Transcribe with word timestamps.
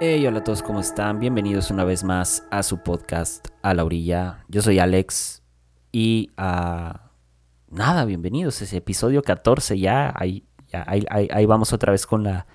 Hey, 0.00 0.24
hola 0.28 0.38
a 0.38 0.44
todos, 0.44 0.62
¿cómo 0.62 0.78
están? 0.78 1.18
Bienvenidos 1.18 1.72
una 1.72 1.82
vez 1.82 2.04
más 2.04 2.44
a 2.52 2.62
su 2.62 2.84
podcast 2.84 3.48
A 3.62 3.74
la 3.74 3.84
Orilla. 3.84 4.44
Yo 4.46 4.62
soy 4.62 4.78
Alex 4.78 5.42
y 5.90 6.30
ah, 6.36 7.10
nada, 7.68 8.04
bienvenidos. 8.04 8.62
Es 8.62 8.72
episodio 8.74 9.22
14 9.22 9.76
ya. 9.76 10.14
Ahí, 10.14 10.46
vamos 11.48 11.72
otra 11.72 11.90
vez 11.90 12.06
con 12.06 12.22
la 12.22 12.46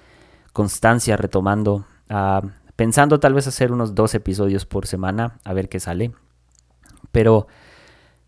constancia, 0.54 1.18
retomando. 1.18 1.86
Ah, 2.08 2.44
pensando 2.78 3.20
tal 3.20 3.34
vez 3.34 3.46
hacer 3.46 3.74
unos 3.74 3.94
dos 3.94 4.16
episodios 4.16 4.66
por 4.66 4.88
semana, 4.88 5.42
a 5.44 5.52
ver 5.52 5.68
qué 5.68 5.82
sale. 5.82 6.14
Pero 7.12 7.48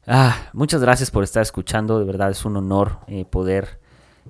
ah, 0.08 0.50
muchas 0.52 0.82
gracias 0.82 1.10
por 1.10 1.24
estar 1.24 1.41
escuchando. 1.41 2.00
De 2.00 2.05
verdad 2.05 2.32
es 2.32 2.44
un 2.44 2.58
honor 2.58 3.00
eh, 3.08 3.24
poder 3.24 3.80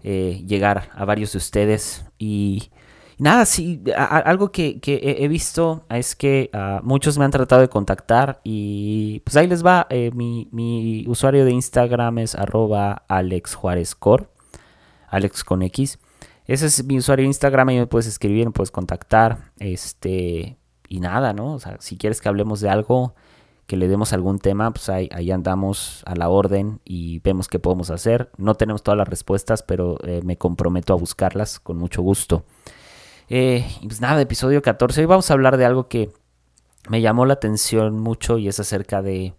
eh, 0.04 0.44
llegar 0.46 0.92
a 0.94 1.06
varios 1.06 1.32
de 1.32 1.40
ustedes 1.40 2.06
y 2.20 2.70
Nada, 3.18 3.46
sí, 3.46 3.82
algo 3.96 4.52
que, 4.52 4.80
he 4.86 5.28
visto 5.30 5.86
es 5.90 6.16
que 6.18 6.50
ah, 6.52 6.82
muchos 6.84 7.18
me 7.18 7.24
han 7.24 7.32
tratado 7.32 7.62
de 7.62 7.70
contactar 7.70 8.42
y 8.44 9.22
pues 9.22 9.38
ahí 9.38 9.48
les 9.48 9.66
va. 9.66 9.88
Eh, 9.90 10.12
mi, 10.14 11.06
usuario 11.08 11.46
de 11.46 11.52
Instagram 11.52 12.18
es 12.20 12.36
arroba 12.36 13.04
Alex 13.08 13.58
Alex 15.08 15.44
con 15.46 15.62
X. 15.62 15.98
Ese 16.46 16.66
es 16.68 16.84
mi 16.84 16.98
usuario 16.98 17.24
de 17.24 17.28
Instagram, 17.28 17.70
y 17.72 17.78
me 17.78 17.88
puedes 17.88 18.08
escribir, 18.08 18.46
me 18.46 18.52
puedes 18.52 18.72
contactar. 18.72 19.52
Este, 19.60 20.58
y 20.90 21.00
nada, 21.00 21.34
¿no? 21.34 21.54
O 21.54 21.60
sea, 21.60 21.78
si 21.80 21.98
quieres 21.98 22.22
que 22.22 22.30
hablemos 22.30 22.60
de 22.60 22.70
algo, 22.70 23.16
que 23.66 23.78
le 23.78 23.88
demos 23.88 24.14
algún 24.14 24.40
tema, 24.40 24.72
pues 24.72 24.90
ahí, 24.90 25.10
ahí 25.12 25.32
andamos 25.32 26.04
a 26.06 26.16
la 26.16 26.30
orden 26.30 26.82
y 26.86 27.20
vemos 27.20 27.48
qué 27.48 27.60
podemos 27.60 27.90
hacer. 27.90 28.30
No 28.38 28.56
tenemos 28.56 28.84
todas 28.84 28.98
las 28.98 29.08
respuestas, 29.08 29.64
pero 29.64 29.98
eh, 30.04 30.22
me 30.24 30.38
comprometo 30.38 30.94
a 30.94 30.98
buscarlas 30.98 31.60
con 31.60 31.78
mucho 31.78 32.02
gusto. 32.02 32.44
Eh, 33.28 33.66
pues 33.82 34.02
nada, 34.02 34.22
episodio 34.22 34.62
14. 34.62 35.02
Hoy 35.02 35.08
vamos 35.08 35.30
a 35.30 35.34
hablar 35.34 35.58
de 35.58 35.66
algo 35.66 35.88
que 35.88 36.12
me 36.90 37.02
llamó 37.02 37.26
la 37.26 37.34
atención 37.34 38.00
mucho 38.00 38.38
y 38.38 38.48
es 38.48 38.60
acerca 38.60 39.02
de 39.02 39.34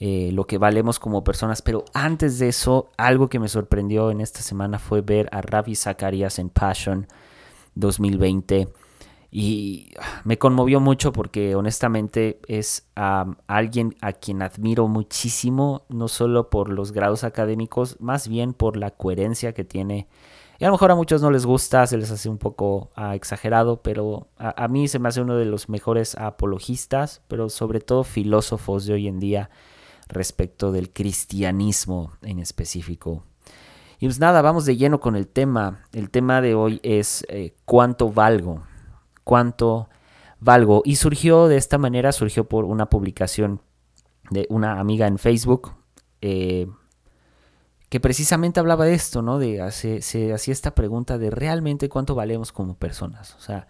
eh, 0.00 0.30
lo 0.32 0.46
que 0.46 0.58
valemos 0.58 0.98
como 0.98 1.22
personas. 1.22 1.62
Pero 1.62 1.84
antes 1.94 2.40
de 2.40 2.48
eso, 2.48 2.90
algo 2.96 3.28
que 3.28 3.38
me 3.38 3.48
sorprendió 3.48 4.10
en 4.10 4.20
esta 4.20 4.40
semana 4.40 4.80
fue 4.80 5.00
ver 5.00 5.28
a 5.30 5.42
Ravi 5.42 5.76
Zacharias 5.76 6.40
en 6.40 6.50
Passion 6.50 7.06
2020. 7.76 8.68
Y 9.30 9.92
me 10.24 10.38
conmovió 10.38 10.80
mucho 10.80 11.12
porque 11.12 11.54
honestamente 11.54 12.40
es 12.48 12.88
alguien 12.96 13.94
a 14.00 14.12
quien 14.12 14.42
admiro 14.42 14.88
muchísimo, 14.88 15.84
no 15.88 16.08
solo 16.08 16.50
por 16.50 16.68
los 16.68 16.90
grados 16.90 17.22
académicos, 17.22 17.96
más 18.00 18.26
bien 18.26 18.54
por 18.54 18.76
la 18.76 18.90
coherencia 18.90 19.52
que 19.52 19.62
tiene 19.62 20.08
y 20.60 20.64
a 20.64 20.68
lo 20.68 20.74
mejor 20.74 20.90
a 20.90 20.94
muchos 20.94 21.22
no 21.22 21.30
les 21.30 21.46
gusta, 21.46 21.86
se 21.86 21.96
les 21.96 22.10
hace 22.10 22.28
un 22.28 22.36
poco 22.36 22.90
ah, 22.94 23.14
exagerado, 23.14 23.80
pero 23.80 24.28
a, 24.36 24.68
mí 24.68 24.88
se 24.88 24.98
me 24.98 25.08
hace 25.08 25.22
uno 25.22 25.36
de 25.36 25.46
los 25.46 25.70
mejores 25.70 26.14
apologistas, 26.16 27.22
pero 27.28 27.48
sobre 27.48 27.80
todo 27.80 28.04
filósofos 28.04 28.84
de 28.84 28.92
hoy 28.92 29.08
en 29.08 29.20
día 29.20 29.48
respecto 30.06 30.70
del 30.70 30.92
cristianismo 30.92 32.12
en 32.20 32.40
específico. 32.40 33.24
Y 34.00 34.06
pues 34.06 34.20
nada, 34.20 34.42
vamos 34.42 34.66
de 34.66 34.76
lleno 34.76 35.00
con 35.00 35.16
el 35.16 35.28
tema. 35.28 35.86
El 35.92 36.10
tema 36.10 36.42
de 36.42 36.54
hoy 36.54 36.78
es 36.82 37.24
eh, 37.30 37.54
cuánto 37.64 38.12
valgo, 38.12 38.62
cuánto 39.24 39.88
valgo. 40.40 40.82
Y 40.84 40.96
surgió 40.96 41.48
de 41.48 41.56
esta 41.56 41.78
manera, 41.78 42.12
surgió 42.12 42.44
por 42.44 42.66
una 42.66 42.90
publicación 42.90 43.62
de 44.28 44.46
una 44.50 44.78
amiga 44.78 45.06
en 45.06 45.16
Facebook. 45.16 45.72
Eh, 46.20 46.66
que 47.90 48.00
precisamente 48.00 48.60
hablaba 48.60 48.86
de 48.86 48.94
esto, 48.94 49.20
¿no? 49.20 49.38
De 49.38 49.70
se, 49.72 50.00
se 50.00 50.32
hacía 50.32 50.52
esta 50.52 50.74
pregunta 50.74 51.18
de 51.18 51.30
realmente 51.30 51.88
cuánto 51.88 52.14
valemos 52.14 52.52
como 52.52 52.74
personas. 52.74 53.34
O 53.34 53.40
sea, 53.40 53.66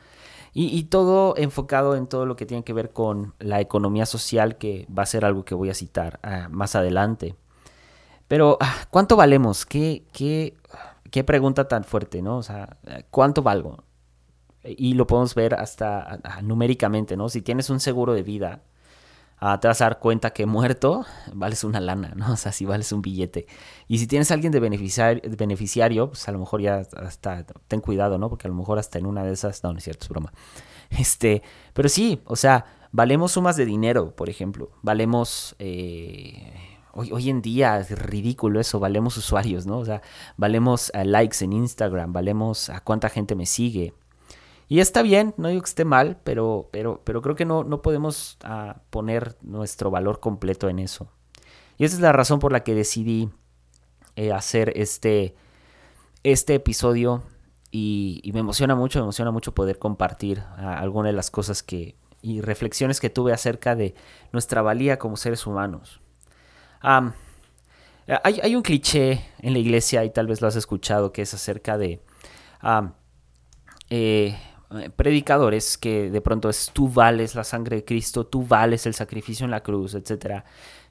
y, 0.52 0.84
todo 0.84 1.34
enfocado 1.36 1.94
en 1.96 2.06
todo 2.08 2.26
lo 2.26 2.36
que 2.36 2.44
tiene 2.44 2.64
que 2.64 2.72
ver 2.72 2.92
con 2.92 3.34
la 3.38 3.60
economía 3.60 4.04
social, 4.04 4.58
que 4.58 4.86
va 4.96 5.04
a 5.04 5.06
ser 5.06 5.24
algo 5.24 5.44
que 5.44 5.54
voy 5.54 5.70
a 5.70 5.74
citar 5.74 6.18
ah, 6.22 6.48
más 6.50 6.74
adelante. 6.74 7.36
Pero, 8.28 8.58
ah, 8.60 8.74
¿cuánto 8.90 9.16
valemos? 9.16 9.64
¿Qué, 9.64 10.04
qué, 10.12 10.56
qué 11.10 11.24
pregunta 11.24 11.68
tan 11.68 11.84
fuerte, 11.84 12.20
¿no? 12.20 12.38
O 12.38 12.42
sea, 12.42 12.78
¿cuánto 13.10 13.42
valgo? 13.42 13.84
Y 14.64 14.94
lo 14.94 15.06
podemos 15.06 15.34
ver 15.34 15.54
hasta 15.54 16.20
ah, 16.24 16.42
numéricamente, 16.42 17.16
¿no? 17.16 17.28
Si 17.28 17.42
tienes 17.42 17.70
un 17.70 17.80
seguro 17.80 18.12
de 18.12 18.22
vida, 18.24 18.62
Ah, 19.42 19.58
te 19.58 19.68
vas 19.68 19.80
a 19.80 19.84
dar 19.84 19.98
cuenta 19.98 20.30
que 20.34 20.44
muerto 20.44 21.06
vales 21.32 21.64
una 21.64 21.80
lana, 21.80 22.12
¿no? 22.14 22.32
O 22.32 22.36
sea, 22.36 22.52
si 22.52 22.66
vales 22.66 22.92
un 22.92 23.00
billete. 23.00 23.46
Y 23.88 23.98
si 23.98 24.06
tienes 24.06 24.30
a 24.30 24.34
alguien 24.34 24.52
de 24.52 24.60
beneficiario, 24.60 25.22
beneficiario, 25.36 26.08
pues 26.08 26.28
a 26.28 26.32
lo 26.32 26.38
mejor 26.38 26.60
ya 26.60 26.82
hasta, 26.96 27.46
ten 27.66 27.80
cuidado, 27.80 28.18
¿no? 28.18 28.28
Porque 28.28 28.46
a 28.46 28.50
lo 28.50 28.54
mejor 28.54 28.78
hasta 28.78 28.98
en 28.98 29.06
una 29.06 29.24
de 29.24 29.32
esas, 29.32 29.62
no, 29.64 29.72
no 29.72 29.78
es 29.78 29.84
cierto, 29.84 30.04
es 30.04 30.08
broma. 30.10 30.32
Este, 30.90 31.42
pero 31.72 31.88
sí, 31.88 32.20
o 32.24 32.36
sea, 32.36 32.66
valemos 32.92 33.32
sumas 33.32 33.56
de 33.56 33.64
dinero, 33.64 34.14
por 34.14 34.28
ejemplo. 34.28 34.72
Valemos, 34.82 35.54
eh, 35.58 36.52
hoy, 36.92 37.12
hoy, 37.12 37.30
en 37.30 37.40
día 37.40 37.78
es 37.78 37.96
ridículo 37.98 38.60
eso, 38.60 38.80
valemos 38.80 39.16
usuarios, 39.16 39.66
¿no? 39.66 39.78
O 39.78 39.84
sea, 39.84 40.02
valemos 40.36 40.90
a 40.94 41.04
likes 41.04 41.44
en 41.44 41.52
Instagram, 41.52 42.12
valemos 42.12 42.68
a 42.68 42.80
cuánta 42.80 43.08
gente 43.08 43.36
me 43.36 43.46
sigue, 43.46 43.94
y 44.70 44.78
está 44.78 45.02
bien, 45.02 45.34
no 45.36 45.48
digo 45.48 45.62
que 45.62 45.68
esté 45.68 45.84
mal, 45.84 46.20
pero, 46.22 46.68
pero, 46.70 47.02
pero 47.02 47.20
creo 47.22 47.34
que 47.34 47.44
no, 47.44 47.64
no 47.64 47.82
podemos 47.82 48.38
ah, 48.44 48.82
poner 48.90 49.36
nuestro 49.42 49.90
valor 49.90 50.20
completo 50.20 50.68
en 50.68 50.78
eso. 50.78 51.10
Y 51.76 51.84
esa 51.84 51.96
es 51.96 52.00
la 52.00 52.12
razón 52.12 52.38
por 52.38 52.52
la 52.52 52.62
que 52.62 52.76
decidí 52.76 53.30
eh, 54.14 54.32
hacer 54.32 54.72
este, 54.76 55.34
este 56.22 56.54
episodio. 56.54 57.24
Y, 57.72 58.30
me 58.32 58.38
emociona 58.38 58.76
mucho, 58.76 59.00
me 59.00 59.02
emociona 59.02 59.32
mucho 59.32 59.56
poder 59.56 59.80
compartir 59.80 60.44
ah, 60.56 60.78
algunas 60.78 61.10
de 61.10 61.16
las 61.16 61.32
cosas 61.32 61.64
que 61.64 61.96
y 62.22 62.40
reflexiones 62.40 63.00
que 63.00 63.10
tuve 63.10 63.32
acerca 63.32 63.74
de 63.74 63.96
nuestra 64.30 64.62
valía 64.62 65.00
como 65.00 65.16
seres 65.16 65.48
humanos. 65.48 66.00
hay, 66.80 67.10
hay, 68.40 68.54
un 68.54 68.62
cliché 68.62 69.24
en 69.40 69.52
la 69.52 69.58
iglesia, 69.58 70.04
y 70.04 70.10
tal 70.10 70.28
vez 70.28 70.40
lo 70.40 70.46
has 70.46 70.54
escuchado, 70.54 71.12
que 71.12 71.22
es 71.22 71.34
acerca 71.34 71.76
de 71.76 72.00
eh, 73.88 74.38
predicadores 74.96 75.76
que 75.76 76.10
de 76.10 76.20
pronto 76.20 76.48
es 76.48 76.70
tú 76.72 76.88
vales 76.88 77.34
la 77.34 77.44
sangre 77.44 77.76
de 77.76 77.84
Cristo, 77.84 78.26
tú 78.26 78.46
vales 78.46 78.86
el 78.86 78.94
sacrificio 78.94 79.44
en 79.44 79.50
la 79.50 79.62
cruz, 79.62 79.94
etc. 79.94 80.44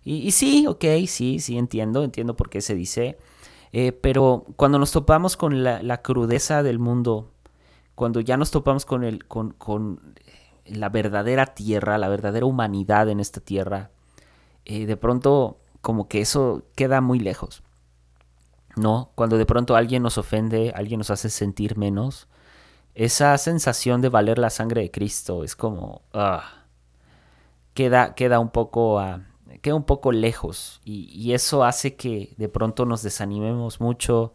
Y, 0.04 0.32
sí, 0.32 0.68
ok, 0.68 0.84
sí, 1.08 1.40
sí, 1.40 1.58
entiendo, 1.58 2.04
entiendo 2.04 2.36
por 2.36 2.50
qué 2.50 2.62
se 2.62 2.76
dice. 2.76 3.18
Eh, 3.72 3.92
pero 3.92 4.46
cuando 4.56 4.80
nos 4.80 4.92
topamos 4.92 5.38
con 5.38 5.64
la, 5.64 6.02
crudeza 6.02 6.64
del 6.64 6.80
mundo, 6.80 7.32
cuando 7.96 8.20
ya 8.20 8.36
nos 8.36 8.52
topamos 8.52 8.86
con, 8.86 9.04
el, 9.04 9.26
con, 9.26 9.52
con 9.52 10.16
la 10.66 10.90
verdadera 10.90 11.46
tierra, 11.48 11.98
la 11.98 12.10
verdadera 12.10 12.46
humanidad 12.46 13.10
en 13.10 13.20
esta 13.20 13.40
tierra, 13.40 13.92
eh, 14.66 14.86
de 14.86 14.98
pronto 14.98 15.58
como 15.82 16.08
que 16.08 16.22
eso 16.22 16.64
queda 16.76 17.02
muy 17.02 17.20
lejos. 17.20 17.64
¿No? 18.76 19.12
Cuando 19.16 19.38
de 19.38 19.46
pronto 19.46 19.76
alguien 19.76 20.04
nos 20.04 20.18
ofende, 20.18 20.72
alguien 20.76 21.00
nos 21.00 21.10
hace 21.10 21.30
sentir 21.30 21.78
menos, 21.78 22.28
esa 22.96 23.38
sensación 23.38 24.02
de 24.02 24.10
valer 24.10 24.38
la 24.38 24.50
sangre 24.50 24.82
de 24.82 24.92
Cristo 24.92 25.44
es 25.44 25.56
como 25.56 26.02
ah, 26.14 26.66
queda, 27.74 28.14
queda 28.16 28.40
un 28.40 28.50
poco 28.50 29.00
ah, 29.00 29.22
queda 29.62 29.76
un 29.76 29.84
poco 29.84 30.12
lejos. 30.12 30.82
Y, 30.84 31.34
eso 31.34 31.64
hace 31.64 31.96
que 31.96 32.34
de 32.38 32.50
pronto 32.50 32.86
nos 32.86 33.04
desanimemos 33.04 33.80
mucho 33.80 34.34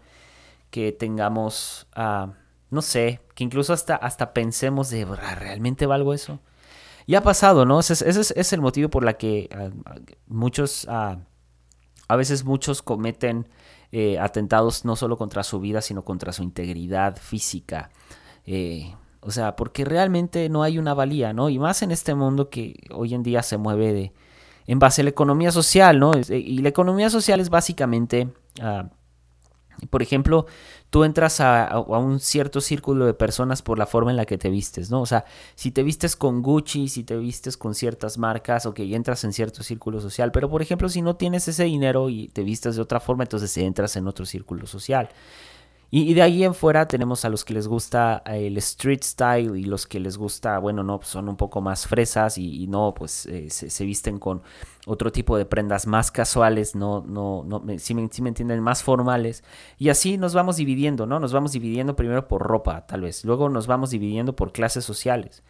que 0.71 0.93
tengamos 0.93 1.87
uh, 1.97 2.33
no 2.71 2.83
sé 2.83 3.21
que 3.35 3.45
incluso 3.45 3.73
hasta 3.73 3.95
hasta 3.95 4.33
pensemos 4.33 4.91
de 4.91 5.05
realmente 5.05 5.87
valgo 5.87 6.15
eso 6.15 6.41
y 7.07 7.15
ha 7.15 7.23
pasado 7.23 7.65
no 7.65 7.79
ese, 7.79 7.93
es, 8.09 8.53
el 8.53 8.61
motivo 8.61 8.89
por 8.91 9.05
la 9.05 9.15
que 9.15 9.49
muchos 10.27 10.89
a 10.89 11.19
veces 12.17 12.45
muchos 12.45 12.83
cometen 12.83 13.49
eh, 13.93 14.19
atentados 14.19 14.85
no 14.85 14.97
solo 14.97 15.17
contra 15.17 15.45
su 15.45 15.61
vida 15.61 15.81
sino 15.81 16.05
contra 16.05 16.33
su 16.33 16.43
integridad 16.43 17.17
física 17.17 17.91
eh, 18.47 18.95
o 19.21 19.31
sea, 19.31 19.57
porque 19.57 19.85
realmente 19.85 20.49
no 20.49 20.63
hay 20.63 20.79
una 20.79 20.93
valía, 20.93 21.33
¿no? 21.33 21.49
Y 21.49 21.59
más 21.59 21.83
en 21.83 21.91
este 21.91 22.15
mundo 22.15 22.51
que 22.51 22.75
hoy 22.93 23.15
en 23.15 23.23
día 23.23 23.43
se 23.43 23.57
mueve 23.57 23.93
de, 23.93 24.13
en 24.67 24.79
base 24.79 25.01
a 25.01 25.05
la 25.05 25.11
economía 25.11 25.51
social, 25.51 25.99
¿no? 25.99 26.13
Y 26.29 26.59
la 26.59 26.69
economía 26.69 27.09
social 27.09 27.41
es 27.41 27.49
básicamente, 27.49 28.29
ah, 28.61 28.91
por 29.89 30.03
ejemplo, 30.03 30.47
tú 30.91 31.05
entras 31.05 31.41
a, 31.41 31.81
un 31.81 32.21
cierto 32.21 32.61
círculo 32.61 33.07
de 33.07 33.15
personas 33.15 33.63
por 33.63 33.79
la 33.79 33.87
forma 33.87 34.11
en 34.11 34.17
la 34.17 34.27
que 34.27 34.39
te 34.39 34.51
vistes, 34.51 34.91
¿no? 34.91 35.01
O 35.01 35.07
sea, 35.07 35.25
si 35.55 35.71
te 35.71 35.83
vistes 35.83 36.17
con 36.17 36.43
Gucci, 36.43 36.89
si 36.89 37.03
te 37.03 37.17
vistes 37.17 37.57
con 37.57 37.75
ciertas 37.75 38.19
marcas, 38.19 38.67
ok, 38.67 38.81
entras 38.81 39.25
en 39.25 39.33
cierto 39.33 39.63
círculo 39.63 40.01
social, 40.01 40.33
pero 40.33 40.51
por 40.51 40.63
ejemplo, 40.63 40.89
si 40.89 41.03
no 41.03 41.17
tienes 41.17 41.49
ese 41.49 41.65
dinero 41.65 42.11
y 42.11 42.29
te 42.29 42.43
vistes 42.43 42.77
de 42.77 42.83
otra 42.83 43.01
forma, 43.01 43.25
entonces 43.25 43.57
entras 43.57 43.97
en 43.97 44.07
otro 44.07 44.27
círculo 44.27 44.67
social. 44.67 45.09
Y, 45.97 46.13
de 46.13 46.23
ahí 46.23 46.43
en 46.43 46.55
fuera 46.55 46.89
tenemos 46.89 47.25
a 47.25 47.29
los 47.29 47.45
que 47.45 47.55
les 47.55 47.69
gusta 47.69 48.21
el 48.27 48.57
street 48.57 49.05
style 49.05 49.57
y 49.57 49.63
los 49.63 49.87
que 49.87 50.01
les 50.01 50.19
gusta, 50.19 50.59
bueno, 50.59 50.83
no, 50.83 50.99
pues 50.99 51.09
son 51.09 51.29
un 51.29 51.37
poco 51.37 51.61
más 51.61 51.87
fresas 51.87 52.37
y, 52.37 52.67
no, 52.67 52.93
pues 52.93 53.27
eh, 53.27 53.49
se, 53.49 53.85
visten 53.85 54.19
con 54.19 54.43
otro 54.87 55.13
tipo 55.13 55.39
de 55.39 55.45
prendas 55.45 55.87
más 55.87 56.11
casuales, 56.11 56.75
no, 56.75 57.05
no, 57.07 57.45
no, 57.47 57.63
si 57.79 57.95
me, 57.95 58.09
si 58.09 58.23
me 58.23 58.31
entienden, 58.31 58.61
más 58.61 58.83
formales. 58.83 59.45
Y 59.79 59.89
así 59.89 60.19
nos 60.19 60.35
vamos 60.35 60.57
dividiendo, 60.57 61.07
¿no? 61.07 61.21
Nos 61.21 61.33
vamos 61.33 61.53
dividiendo 61.53 61.95
primero 61.95 62.27
por 62.27 62.43
ropa, 62.43 62.85
tal 62.89 63.03
vez. 63.03 63.25
Luego 63.25 63.49
nos 63.49 63.69
vamos 63.69 63.91
dividiendo 63.91 64.35
por 64.35 64.51
clases 64.51 64.85
sociales. 64.85 65.45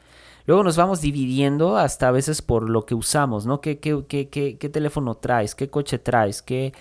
Luego 0.45 0.63
nos 0.63 0.77
vamos 0.77 1.01
dividiendo 1.01 1.79
hasta 1.79 2.09
a 2.09 2.11
veces 2.11 2.43
por 2.43 2.69
lo 2.69 2.85
que 2.85 2.95
usamos, 2.95 3.47
¿no? 3.47 3.63
¿Qué, 3.63 3.79
qué, 3.79 4.05
qué, 4.07 4.29
qué 4.29 4.69
teléfono 4.69 5.15
traes? 5.15 5.55
¿Qué 5.55 5.71
coche 5.71 5.99
traes? 5.99 6.43
¿Qué, 6.43 6.75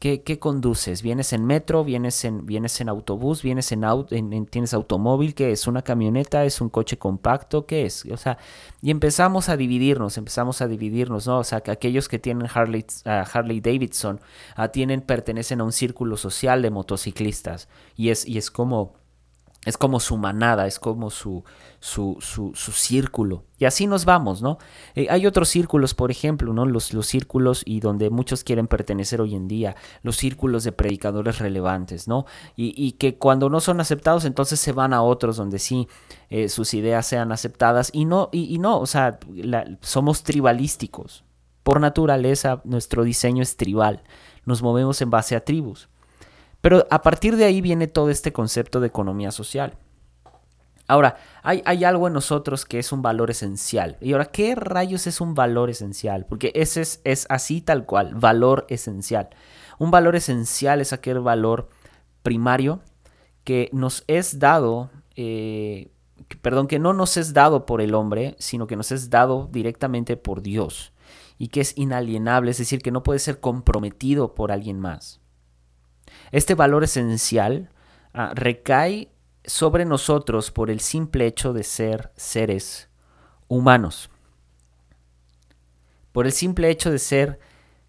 ¿Qué, 0.00 0.38
conduces? 0.38 1.02
¿Vienes 1.02 1.32
en 1.32 1.44
metro? 1.44 1.82
¿Vienes 1.82 2.24
en, 2.24 2.46
vienes 2.46 2.80
en 2.80 2.88
autobús? 2.88 3.42
¿Vienes 3.42 3.72
en, 3.72 3.82
auto, 3.82 4.14
en, 4.14 4.46
tienes 4.46 4.72
automóvil? 4.72 5.34
¿Qué 5.34 5.50
es? 5.50 5.66
¿Una 5.66 5.82
camioneta? 5.82 6.44
¿Es 6.44 6.60
un 6.60 6.68
coche 6.68 6.98
compacto? 6.98 7.66
¿Qué 7.66 7.84
es? 7.84 8.04
O 8.06 8.16
sea, 8.16 8.38
y 8.80 8.92
empezamos 8.92 9.48
a 9.48 9.56
dividirnos, 9.56 10.16
empezamos 10.16 10.62
a 10.62 10.68
dividirnos, 10.68 11.26
¿no? 11.26 11.40
O 11.40 11.44
sea, 11.44 11.62
que 11.62 11.72
aquellos 11.72 12.08
que 12.08 12.20
tienen 12.20 12.46
Harley, 12.52 12.86
uh, 13.06 13.24
Harley 13.32 13.60
Davidson 13.60 14.20
tienen, 14.72 15.00
pertenecen 15.00 15.60
a 15.60 15.64
un 15.64 15.72
círculo 15.72 16.16
social 16.16 16.62
de 16.62 16.70
motociclistas. 16.70 17.68
Y 17.96 18.10
es, 18.10 18.24
y 18.24 18.38
es 18.38 18.52
como 18.52 18.97
es 19.68 19.76
como 19.76 20.00
su 20.00 20.16
manada, 20.16 20.66
es 20.66 20.78
como 20.78 21.10
su, 21.10 21.44
su, 21.78 22.16
su, 22.22 22.54
círculo. 22.54 23.44
Y 23.58 23.66
así 23.66 23.86
nos 23.86 24.06
vamos, 24.06 24.40
¿no? 24.40 24.56
Eh, 24.94 25.08
hay 25.10 25.26
otros 25.26 25.50
círculos, 25.50 25.92
por 25.92 26.10
ejemplo, 26.10 26.54
¿no? 26.54 26.64
Los, 26.64 26.94
los 26.94 27.06
círculos 27.06 27.62
y 27.66 27.80
donde 27.80 28.08
muchos 28.08 28.44
quieren 28.44 28.66
pertenecer 28.66 29.20
hoy 29.20 29.34
en 29.34 29.46
día, 29.46 29.76
los 30.02 30.16
círculos 30.16 30.64
de 30.64 30.72
predicadores 30.72 31.38
relevantes, 31.38 32.08
¿no? 32.08 32.24
Y, 32.56 32.92
que 32.92 33.18
cuando 33.18 33.50
no 33.50 33.60
son 33.60 33.78
aceptados, 33.80 34.24
entonces 34.24 34.58
se 34.58 34.72
van 34.72 34.94
a 34.94 35.02
otros 35.02 35.36
donde 35.36 35.58
sí 35.58 35.86
eh, 36.30 36.48
sus 36.48 36.72
ideas 36.72 37.06
sean 37.06 37.30
aceptadas. 37.30 37.90
Y 37.92 38.06
no, 38.06 38.30
y, 38.32 38.58
no, 38.58 38.80
o 38.80 38.86
sea, 38.86 39.18
somos 39.82 40.22
tribalísticos. 40.22 41.24
Por 41.62 41.78
naturaleza, 41.78 42.62
nuestro 42.64 43.04
diseño 43.04 43.42
es 43.42 43.58
tribal. 43.58 44.02
Nos 44.46 44.62
movemos 44.62 45.02
en 45.02 45.10
base 45.10 45.36
a 45.36 45.44
tribus. 45.44 45.90
Pero 46.60 46.86
a 46.90 47.02
partir 47.02 47.36
de 47.36 47.44
ahí 47.44 47.60
viene 47.60 47.86
todo 47.86 48.10
este 48.10 48.32
concepto 48.32 48.80
de 48.80 48.88
economía 48.88 49.30
social. 49.30 49.78
Ahora, 50.88 51.18
hay, 51.42 51.84
algo 51.84 52.06
en 52.06 52.14
nosotros 52.14 52.64
que 52.64 52.78
es 52.78 52.92
un 52.92 53.02
valor 53.02 53.30
esencial. 53.30 53.98
Y 54.00 54.12
ahora, 54.12 54.24
¿qué 54.24 54.54
rayos 54.54 55.06
es 55.06 55.20
un 55.20 55.34
valor 55.34 55.68
esencial? 55.68 56.24
Porque 56.26 56.50
ese 56.54 56.80
es, 56.80 57.02
es 57.04 57.26
así 57.28 57.60
tal 57.60 57.84
cual, 57.84 58.14
valor 58.14 58.64
esencial. 58.70 59.28
Un 59.78 59.90
valor 59.90 60.16
esencial 60.16 60.80
es 60.80 60.94
aquel 60.94 61.20
valor 61.20 61.68
primario 62.22 62.80
que 63.44 63.68
nos 63.72 64.02
es 64.06 64.38
dado, 64.38 64.90
eh, 65.14 65.90
perdón, 66.40 66.68
que 66.68 66.78
no 66.78 66.94
nos 66.94 67.18
es 67.18 67.34
dado 67.34 67.66
por 67.66 67.82
el 67.82 67.94
hombre, 67.94 68.34
sino 68.38 68.66
que 68.66 68.76
nos 68.76 68.90
es 68.90 69.10
dado 69.10 69.48
directamente 69.52 70.16
por 70.16 70.40
Dios 70.40 70.94
y 71.36 71.48
que 71.48 71.60
es 71.60 71.76
inalienable, 71.76 72.50
es 72.50 72.58
decir, 72.58 72.80
que 72.80 72.90
no 72.90 73.02
puede 73.02 73.18
ser 73.18 73.40
comprometido 73.40 74.34
por 74.34 74.52
alguien 74.52 74.80
más. 74.80 75.20
Este 76.32 76.54
valor 76.54 76.84
esencial 76.84 77.70
ah, 78.12 78.32
recae 78.34 79.10
sobre 79.44 79.84
nosotros 79.84 80.50
por 80.50 80.70
el 80.70 80.80
simple 80.80 81.26
hecho 81.26 81.52
de 81.52 81.64
ser 81.64 82.12
seres 82.16 82.88
humanos. 83.48 84.10
Por 86.12 86.26
el 86.26 86.32
simple 86.32 86.70
hecho 86.70 86.90
de 86.90 86.98
ser 86.98 87.38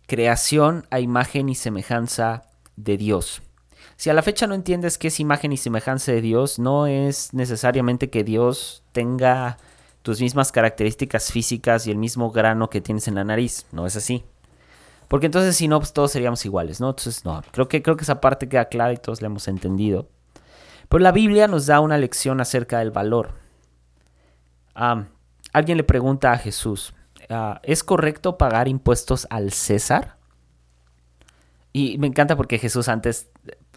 creación 0.08 0.88
a 0.90 1.00
imagen 1.00 1.50
y 1.50 1.56
semejanza 1.56 2.44
de 2.76 2.98
Dios. 2.98 3.42
Si 3.96 4.10
a 4.10 4.14
la 4.14 4.24
fecha 4.24 4.48
no 4.48 4.56
entiendes 4.56 4.98
qué 4.98 5.10
es 5.10 5.20
imagen 5.20 5.52
y 5.52 5.58
semejanza 5.58 6.12
de 6.12 6.22
Dios, 6.22 6.58
no 6.58 6.88
es 6.88 7.34
necesariamente 7.34 8.10
que 8.10 8.24
Dios 8.24 8.84
tenga 8.94 9.58
tus 10.02 10.22
mismas 10.22 10.52
características 10.52 11.32
físicas 11.32 11.86
y 11.86 11.92
el 11.92 11.98
mismo 11.98 12.32
grano 12.32 12.70
que 12.70 12.82
tienes 12.82 13.08
en 13.08 13.16
la 13.16 13.26
nariz. 13.26 13.66
No 13.72 13.86
es 13.86 13.96
así. 13.96 14.24
Porque 15.10 15.26
entonces 15.26 15.58
si 15.58 15.68
no, 15.68 15.80
pues 15.80 15.92
todos 15.92 16.12
seríamos 16.12 16.46
iguales, 16.46 16.80
¿no? 16.80 16.92
Entonces, 16.92 17.26
no, 17.26 17.42
creo 17.52 17.68
que, 17.68 17.82
creo 17.82 17.98
que 17.98 18.04
esa 18.04 18.22
parte 18.22 18.48
queda 18.48 18.66
clara 18.66 18.94
y 18.94 18.98
todos 18.98 19.22
la 19.22 19.26
hemos 19.26 19.48
entendido. 19.48 20.08
Pero 20.88 21.04
la 21.04 21.12
Biblia 21.12 21.48
nos 21.48 21.66
da 21.66 21.80
una 21.82 21.98
lección 21.98 22.40
acerca 22.40 22.80
del 22.80 22.92
valor. 22.92 23.34
alguien 25.52 25.78
le 25.78 25.84
pregunta 25.84 26.32
a 26.32 26.38
Jesús, 26.38 26.94
ah, 27.30 27.60
¿es 27.64 27.84
correcto 27.84 28.38
pagar 28.38 28.68
impuestos 28.68 29.26
al 29.32 29.52
César? 29.52 30.18
Y 31.74 31.98
me 31.98 32.08
encanta 32.08 32.38
porque 32.38 32.60
Jesús 32.60 32.88
antes 32.88 33.30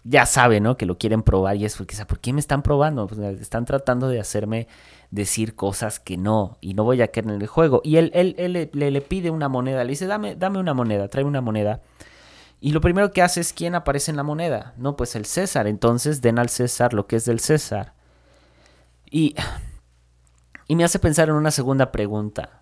ya 0.03 0.27
sabe, 0.27 0.59
¿no? 0.59 0.77
Que 0.77 0.85
lo 0.85 0.99
quieren 0.99 1.23
probar 1.23 1.55
y 1.55 1.65
es 1.65 1.75
porque, 1.77 1.95
¿por 2.05 2.19
qué 2.19 2.31
me 2.31 2.41
están 2.41 2.61
probando? 2.61 3.07
Pues 3.07 3.19
están 3.41 3.65
tratando 3.65 4.07
de 4.07 4.19
hacerme 4.19 4.67
decir 5.13 5.55
cosas 5.55 5.99
que 5.99 6.17
no 6.17 6.57
y 6.59 6.73
no 6.73 6.83
voy 6.83 7.01
a 7.01 7.09
caer 7.09 7.27
en 7.27 7.41
el 7.41 7.47
juego. 7.47 7.81
Y 7.83 7.97
él, 7.97 8.11
él, 8.15 8.35
le, 8.73 8.91
le, 8.91 9.01
pide 9.01 9.29
una 9.29 9.47
moneda, 9.47 9.83
le 9.83 9.91
dice, 9.91 10.07
dame, 10.07 10.35
dame 10.35 10.57
una 10.59 10.73
moneda, 10.73 11.07
trae 11.07 11.23
una 11.23 11.39
moneda. 11.39 11.81
Y 12.59 12.71
lo 12.71 12.81
primero 12.81 13.11
que 13.11 13.21
hace 13.21 13.39
es 13.39 13.53
quién 13.53 13.75
aparece 13.75 14.09
en 14.09 14.17
la 14.17 14.23
moneda. 14.23 14.73
No, 14.77 14.95
pues 14.95 15.15
el 15.15 15.25
César. 15.25 15.67
Entonces 15.67 16.21
den 16.21 16.39
al 16.39 16.49
César 16.49 16.93
lo 16.93 17.05
que 17.05 17.17
es 17.17 17.25
del 17.25 17.39
César. 17.39 17.93
Y, 19.11 19.35
y 20.67 20.75
me 20.75 20.83
hace 20.83 20.97
pensar 20.97 21.29
en 21.29 21.35
una 21.35 21.51
segunda 21.51 21.91
pregunta. 21.91 22.61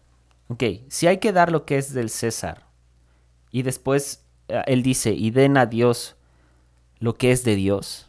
Ok, 0.49 0.63
si 0.89 1.07
hay 1.07 1.19
que 1.19 1.31
dar 1.31 1.51
lo 1.51 1.65
que 1.65 1.77
es 1.77 1.93
del 1.93 2.09
César 2.09 2.65
y 3.51 3.61
después 3.61 4.25
eh, 4.49 4.61
él 4.65 4.83
dice, 4.83 5.11
y 5.11 5.31
den 5.31 5.55
a 5.55 5.65
Dios 5.65 6.17
lo 6.99 7.15
que 7.15 7.31
es 7.31 7.45
de 7.45 7.55
Dios. 7.55 8.07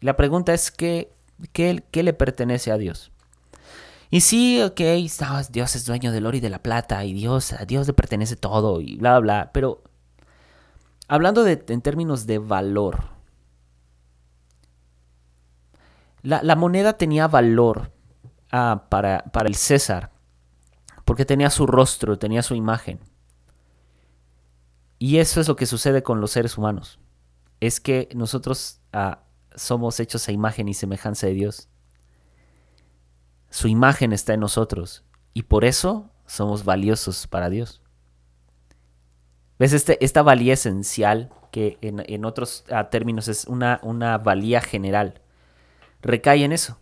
La 0.00 0.16
pregunta 0.16 0.54
es, 0.54 0.70
¿qué, 0.70 1.12
qué, 1.52 1.82
qué 1.90 2.04
le 2.04 2.12
pertenece 2.12 2.70
a 2.70 2.78
Dios? 2.78 3.10
Y 4.10 4.20
sí, 4.22 4.60
ok, 4.60 4.80
Dios 5.50 5.76
es 5.76 5.86
dueño 5.86 6.10
del 6.10 6.26
oro 6.26 6.36
y 6.36 6.40
de 6.40 6.50
la 6.50 6.62
plata, 6.62 7.04
y 7.04 7.12
Dios, 7.12 7.52
a 7.52 7.64
Dios 7.64 7.86
le 7.86 7.92
pertenece 7.92 8.34
todo, 8.34 8.80
y 8.80 8.96
bla, 8.96 9.20
bla, 9.20 9.50
pero 9.52 9.84
hablando 11.06 11.44
de, 11.44 11.64
en 11.68 11.80
términos 11.80 12.26
de 12.26 12.38
valor, 12.38 13.04
la, 16.22 16.56
moneda 16.56 16.94
tenía 16.94 17.28
valor 17.28 17.92
ah, 18.50 18.86
para, 18.90 19.24
para 19.32 19.48
el 19.48 19.54
César, 19.54 20.10
porque 21.04 21.24
tenía 21.24 21.48
su 21.48 21.66
rostro, 21.66 22.18
tenía 22.18 22.42
su 22.42 22.54
imagen. 22.54 23.00
Y 24.98 25.16
eso 25.16 25.40
es 25.40 25.48
lo 25.48 25.56
que 25.56 25.64
sucede 25.64 26.02
con 26.02 26.20
los 26.20 26.32
seres 26.32 26.58
humanos. 26.58 26.98
Es 27.58 27.80
que 27.80 28.10
nosotros 28.14 28.80
ah, 28.92 29.22
somos 29.54 29.98
hechos 29.98 30.28
a 30.28 30.32
imagen 30.32 30.68
y 30.68 30.74
semejanza 30.74 31.26
de 31.26 31.32
Dios. 31.32 31.69
Su 33.50 33.66
imagen 33.66 34.12
está 34.12 34.34
en 34.34 34.40
nosotros 34.40 35.04
y 35.34 35.42
por 35.42 35.64
eso 35.64 36.08
somos 36.26 36.64
valiosos 36.64 37.26
para 37.26 37.50
Dios. 37.50 37.82
¿Ves 39.58 39.72
este, 39.72 40.02
esta 40.02 40.22
valía 40.22 40.54
esencial 40.54 41.30
que 41.50 41.76
en, 41.82 42.24
otros 42.24 42.64
ah, 42.70 42.88
términos 42.88 43.26
es 43.28 43.44
una, 43.44 43.78
valía 44.18 44.60
general? 44.60 45.20
Recae 46.00 46.44
en 46.44 46.52
eso, 46.52 46.78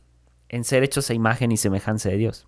en 0.50 0.62
ser 0.62 0.84
hechos 0.84 1.10
a 1.10 1.14
imagen 1.14 1.50
y 1.50 1.56
semejanza 1.56 2.10
de 2.10 2.18
Dios. 2.18 2.46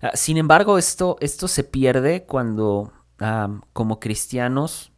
Ah, 0.00 0.12
sin 0.14 0.38
embargo, 0.38 0.78
esto, 0.78 1.16
esto 1.20 1.48
se 1.48 1.64
pierde 1.64 2.24
cuando 2.24 2.92
ah, 3.18 3.60
como 3.72 3.98
cristianos, 3.98 4.92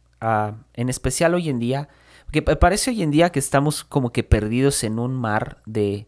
en 0.73 0.89
especial 0.89 1.33
hoy 1.33 1.49
en 1.49 1.59
día, 1.59 1.89
porque 2.25 2.41
parece 2.41 2.91
hoy 2.91 3.01
en 3.03 3.11
día 3.11 3.31
que 3.31 3.39
estamos 3.39 3.83
como 3.83 4.11
que 4.11 4.23
perdidos 4.23 4.83
en 4.83 4.99
un 4.99 5.15
mar 5.15 5.61
de, 5.65 6.07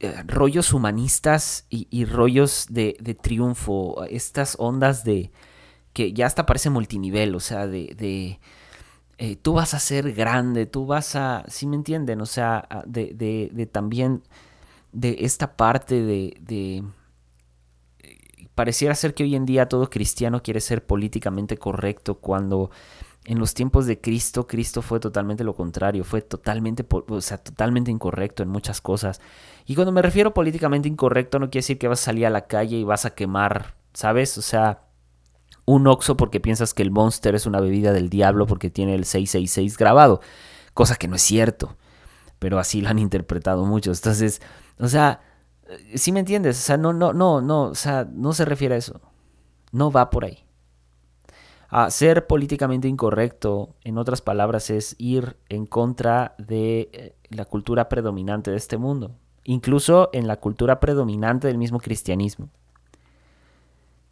eh, 0.00 0.22
rollos 0.26 0.72
humanistas 0.72 1.66
y, 1.70 2.04
rollos 2.04 2.66
de, 2.70 3.16
triunfo, 3.20 4.04
estas 4.04 4.56
ondas 4.58 5.04
de 5.04 5.30
que 5.92 6.12
ya 6.12 6.26
hasta 6.26 6.46
parece 6.46 6.70
multinivel, 6.70 7.34
o 7.34 7.40
sea, 7.40 7.66
de, 7.66 8.40
eh, 9.18 9.36
tú 9.36 9.52
vas 9.52 9.74
a 9.74 9.78
ser 9.78 10.12
grande, 10.12 10.66
tú 10.66 10.86
vas 10.86 11.14
a, 11.14 11.44
si 11.48 11.66
me 11.66 11.76
entienden? 11.76 12.20
O 12.20 12.26
sea, 12.26 12.68
de, 12.86 13.68
también 13.70 14.22
de 14.92 15.18
esta 15.20 15.56
parte 15.56 16.02
de, 16.02 16.36
de, 16.40 16.84
eh, 18.02 18.48
pareciera 18.54 18.94
ser 18.94 19.14
que 19.14 19.22
hoy 19.22 19.36
en 19.36 19.46
día 19.46 19.68
todo 19.68 19.90
cristiano 19.90 20.42
quiere 20.42 20.60
ser 20.60 20.84
políticamente 20.84 21.56
correcto 21.56 22.16
cuando 22.16 22.70
en 23.26 23.38
los 23.38 23.54
tiempos 23.54 23.86
de 23.86 24.00
Cristo, 24.00 24.46
Cristo 24.46 24.82
fue 24.82 25.00
totalmente 25.00 25.44
lo 25.44 25.54
contrario, 25.54 26.04
fue 26.04 26.20
totalmente, 26.20 26.84
o 26.90 27.20
sea, 27.20 27.38
totalmente 27.38 27.90
incorrecto 27.90 28.42
en 28.42 28.50
muchas 28.50 28.80
cosas. 28.80 29.20
Y 29.64 29.74
cuando 29.74 29.92
me 29.92 30.02
refiero 30.02 30.34
políticamente 30.34 30.88
incorrecto, 30.88 31.38
no 31.38 31.46
quiere 31.46 31.62
decir 31.62 31.78
que 31.78 31.88
vas 31.88 32.00
a 32.02 32.04
salir 32.04 32.26
a 32.26 32.30
la 32.30 32.46
calle 32.46 32.76
y 32.76 32.84
vas 32.84 33.06
a 33.06 33.14
quemar, 33.14 33.76
¿sabes? 33.94 34.36
O 34.36 34.42
sea, 34.42 34.82
un 35.64 35.86
oxo 35.86 36.16
porque 36.16 36.40
piensas 36.40 36.74
que 36.74 36.82
el 36.82 36.90
Monster 36.90 37.34
es 37.34 37.46
una 37.46 37.60
bebida 37.60 37.92
del 37.92 38.10
diablo 38.10 38.46
porque 38.46 38.70
tiene 38.70 38.94
el 38.94 39.06
666 39.06 39.78
grabado, 39.78 40.20
cosa 40.74 40.96
que 40.96 41.08
no 41.08 41.16
es 41.16 41.22
cierto, 41.22 41.76
pero 42.38 42.58
así 42.58 42.82
lo 42.82 42.90
han 42.90 42.98
interpretado 42.98 43.64
muchos. 43.64 43.98
Entonces, 43.98 44.42
o 44.78 44.88
sea, 44.88 45.22
¿sí 45.94 46.12
me 46.12 46.20
entiendes? 46.20 46.58
O 46.58 46.62
sea, 46.62 46.76
no, 46.76 46.92
no, 46.92 47.14
no, 47.14 47.40
no, 47.40 47.62
o 47.62 47.74
sea, 47.74 48.06
no 48.12 48.34
se 48.34 48.44
refiere 48.44 48.74
a 48.74 48.78
eso. 48.78 49.00
No 49.72 49.90
va 49.90 50.10
por 50.10 50.26
ahí. 50.26 50.43
A 51.76 51.90
ser 51.90 52.28
políticamente 52.28 52.86
incorrecto, 52.86 53.74
en 53.82 53.98
otras 53.98 54.22
palabras, 54.22 54.70
es 54.70 54.94
ir 54.96 55.36
en 55.48 55.66
contra 55.66 56.36
de 56.38 56.88
eh, 56.92 57.16
la 57.30 57.46
cultura 57.46 57.88
predominante 57.88 58.52
de 58.52 58.56
este 58.56 58.76
mundo, 58.78 59.16
incluso 59.42 60.08
en 60.12 60.28
la 60.28 60.36
cultura 60.36 60.78
predominante 60.78 61.48
del 61.48 61.58
mismo 61.58 61.80
cristianismo. 61.80 62.48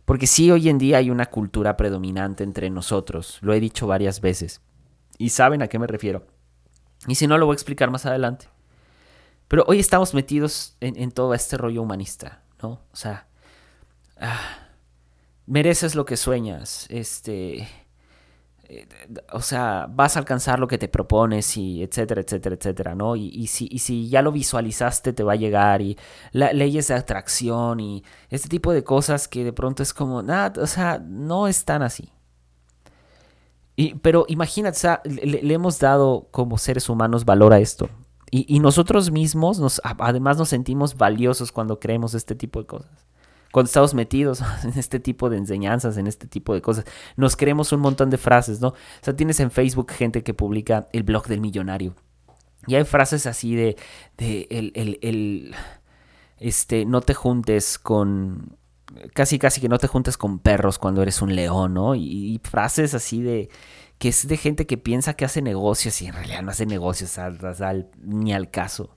Porque 0.04 0.26
sí, 0.26 0.50
hoy 0.50 0.71
en 0.71 0.78
día 0.78 0.97
hay 0.97 1.09
una 1.09 1.26
cultura 1.26 1.76
predominante 1.76 2.42
entre 2.42 2.69
nosotros, 2.69 3.38
lo 3.42 3.54
he 3.54 3.61
dicho 3.61 3.87
varias 3.87 4.21
veces, 4.21 4.61
y 5.16 5.28
saben 5.28 5.62
a 5.62 5.69
qué 5.69 5.78
me 5.78 5.87
refiero. 5.87 6.26
Y 7.07 7.14
si 7.14 7.28
no, 7.28 7.38
lo 7.38 7.47
voy 7.47 7.54
a 7.54 7.61
explicar 7.61 7.92
más 7.92 8.07
adelante. 8.07 8.49
Pero 9.47 9.62
hoy 9.69 9.78
estamos 9.78 10.14
metidos 10.14 10.76
en, 10.81 11.12
todo 11.12 11.33
este 11.33 11.57
rollo 11.57 11.83
humanista, 11.83 12.42
¿no? 12.61 12.81
O 12.92 12.97
sea, 12.97 13.28
ah, 14.21 14.62
mereces 15.46 15.94
lo 15.94 16.04
que 16.04 16.16
sueñas, 16.16 16.87
este, 16.90 17.68
eh, 18.72 18.88
o 19.32 19.42
sea, 19.42 19.87
vas 19.90 20.16
a 20.16 20.20
alcanzar 20.20 20.58
lo 20.58 20.66
que 20.66 20.78
te 20.78 20.88
propones 20.88 21.56
y 21.56 21.82
etcétera, 21.82 22.22
etcétera, 22.22 22.56
etcétera, 22.56 22.94
¿no? 22.94 23.16
Y, 23.16 23.46
si, 23.49 24.08
ya 24.08 24.22
lo 24.22 24.32
visualizaste 24.32 25.12
te 25.12 25.22
va 25.22 25.32
a 25.32 25.37
llegar 25.37 25.82
y 25.82 25.99
leyes 26.32 26.88
de 26.88 26.94
atracción 26.94 27.80
y 27.80 28.02
este 28.30 28.49
tipo 28.49 28.72
de 28.72 28.82
cosas 28.82 29.28
que 29.28 29.44
de 29.44 29.52
pronto 29.52 29.82
es 29.82 29.92
como, 29.92 30.22
nada, 30.22 30.62
o 30.62 30.66
sea, 30.66 30.99
no 30.99 31.49
están 31.49 31.82
así. 31.82 32.11
Y, 33.76 33.94
pero 33.96 34.25
imagínate, 34.28 34.78
le, 35.04 35.52
hemos 35.52 35.78
dado 35.78 36.28
como 36.30 36.56
seres 36.56 36.88
humanos 36.88 37.25
valor 37.25 37.52
a 37.52 37.58
esto. 37.58 37.88
Y, 38.30 38.61
nosotros 38.61 39.11
mismos, 39.11 39.58
nos, 39.61 39.82
además, 39.84 40.38
nos 40.38 40.49
sentimos 40.49 40.96
valiosos 40.96 41.52
cuando 41.52 41.78
creemos 41.78 42.14
este 42.14 42.34
tipo 42.34 42.61
de 42.61 42.66
cosas 42.66 43.06
cuando 43.52 43.66
estamos 43.66 43.94
metidos 43.94 44.42
en 44.64 44.76
este 44.76 44.99
tipo 44.99 45.30
de 45.30 45.37
enseñanzas, 45.37 45.97
en 45.97 46.09
este 46.09 46.26
tipo 46.26 46.54
de 46.54 46.62
cosas, 46.62 46.85
nos 47.16 47.37
creemos 47.37 47.73
un 47.73 47.80
montón 47.80 48.11
de 48.11 48.18
frases, 48.18 48.61
¿no? 48.61 48.68
O 48.68 48.75
sea, 49.00 49.14
tienes 49.14 49.38
en 49.38 49.52
Facebook 49.52 49.92
gente 49.92 50.25
que 50.25 50.35
publica 50.35 50.88
el 50.92 51.04
blog 51.04 51.28
del 51.28 51.40
millonario. 51.40 51.94
Y 52.66 52.75
hay 52.76 52.85
frases 52.85 53.26
así 53.26 53.54
de, 53.54 53.76
de 54.16 54.47
el, 54.50 54.99
el, 55.02 55.54
este, 56.38 56.85
no 56.85 57.00
te 57.00 57.12
juntes 57.12 57.78
con, 57.78 58.56
casi 59.14 59.38
casi 59.38 59.61
que 59.61 59.68
no 59.68 59.78
te 59.78 59.88
juntes 59.88 60.16
con 60.16 60.38
perros 60.38 60.78
cuando 60.78 61.02
eres 61.02 61.23
un 61.23 61.35
león, 61.35 61.75
¿no? 61.75 61.94
Y, 61.94 62.40
frases 62.44 62.94
así 62.94 63.21
de, 63.21 63.50
que 63.99 64.09
es 64.09 64.26
de 64.28 64.37
gente 64.37 64.66
que 64.66 64.78
piensa 64.78 65.14
que 65.14 65.25
hace 65.25 65.42
negocios 65.42 66.00
y 66.02 66.06
en 66.06 66.14
realidad 66.14 66.42
no 66.42 66.52
hace 66.52 66.66
negocios 66.66 67.18
ni 68.00 68.32
al 68.32 68.50
caso. 68.50 68.97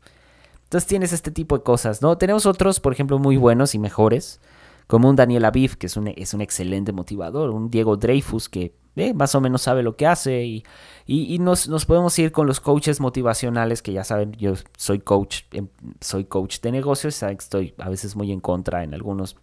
Entonces 0.65 0.87
tienes 0.87 1.13
este 1.13 1.31
tipo 1.31 1.57
de 1.57 1.63
cosas, 1.63 2.01
¿no? 2.01 2.17
Tenemos 2.17 2.45
otros, 2.45 2.79
por 2.79 2.91
ejemplo, 2.91 3.19
muy 3.19 3.37
buenos 3.37 3.75
y 3.75 3.79
mejores, 3.79 4.41
como 4.87 5.09
un 5.09 5.15
Daniel 5.15 5.45
Aviv, 5.45 5.77
que 5.77 5.85
es 5.85 5.95
un, 5.95 6.07
es 6.07 6.33
un 6.33 6.41
excelente 6.41 6.91
motivador, 6.91 7.51
un 7.51 7.69
Diego 7.69 7.97
Dreyfus, 7.97 8.49
que 8.49 8.75
eh, 8.95 9.13
más 9.13 9.35
o 9.35 9.41
menos 9.41 9.61
sabe 9.61 9.83
lo 9.83 9.95
que 9.95 10.07
hace, 10.07 10.43
y, 10.43 10.63
y, 11.05 11.37
nos, 11.37 11.67
nos, 11.67 11.85
podemos 11.85 12.17
ir 12.17 12.31
con 12.31 12.47
los 12.47 12.59
coaches 12.59 12.99
motivacionales, 12.99 13.83
que 13.83 13.93
ya 13.93 14.03
saben, 14.03 14.31
yo 14.33 14.53
soy 14.75 14.99
coach, 14.99 15.43
em, 15.51 15.67
soy 16.01 16.25
coach 16.25 16.59
de 16.61 16.71
negocios, 16.71 17.21
estoy 17.21 17.75
a 17.77 17.89
veces 17.89 18.15
muy 18.15 18.31
en 18.31 18.39
contra 18.39 18.83
en 18.83 18.95
algunos, 18.95 19.37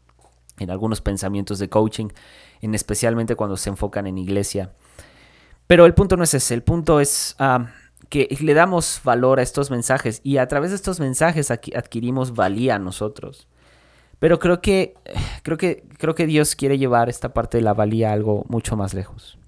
en 0.58 0.70
algunos 0.70 1.00
pensamientos 1.00 1.60
de 1.60 1.68
coaching, 1.68 2.08
en 2.62 2.74
especialmente 2.74 3.36
cuando 3.36 3.56
se 3.56 3.70
enfocan 3.70 4.08
en 4.08 4.18
iglesia. 4.18 4.72
Pero 5.68 5.86
el 5.86 5.94
punto 5.94 6.16
no 6.16 6.24
es 6.24 6.34
ese, 6.34 6.54
el 6.54 6.62
punto 6.62 6.98
es... 6.98 7.36
Ah, 7.38 7.68
que 8.12 8.28
le 8.42 8.52
damos 8.52 9.00
valor 9.04 9.40
a 9.40 9.42
estos 9.42 9.70
mensajes 9.70 10.20
y 10.22 10.36
a 10.36 10.46
través 10.46 10.68
de 10.68 10.76
estos 10.76 11.00
mensajes 11.00 11.50
adquirimos 11.50 12.34
valía 12.34 12.74
a 12.74 12.78
nosotros. 12.78 13.48
Pero 14.18 14.38
creo 14.38 14.60
que, 14.60 14.92
creo 15.42 15.56
que, 15.56 15.82
creo 15.96 16.14
que 16.14 16.26
Dios 16.26 16.54
quiere 16.54 16.76
llevar 16.76 17.08
esta 17.08 17.32
parte 17.32 17.56
de 17.56 17.62
la 17.62 17.72
valía 17.72 18.10
a 18.10 18.12
algo 18.12 18.44
mucho 18.50 18.76
más 18.76 18.92
lejos. 18.92 19.38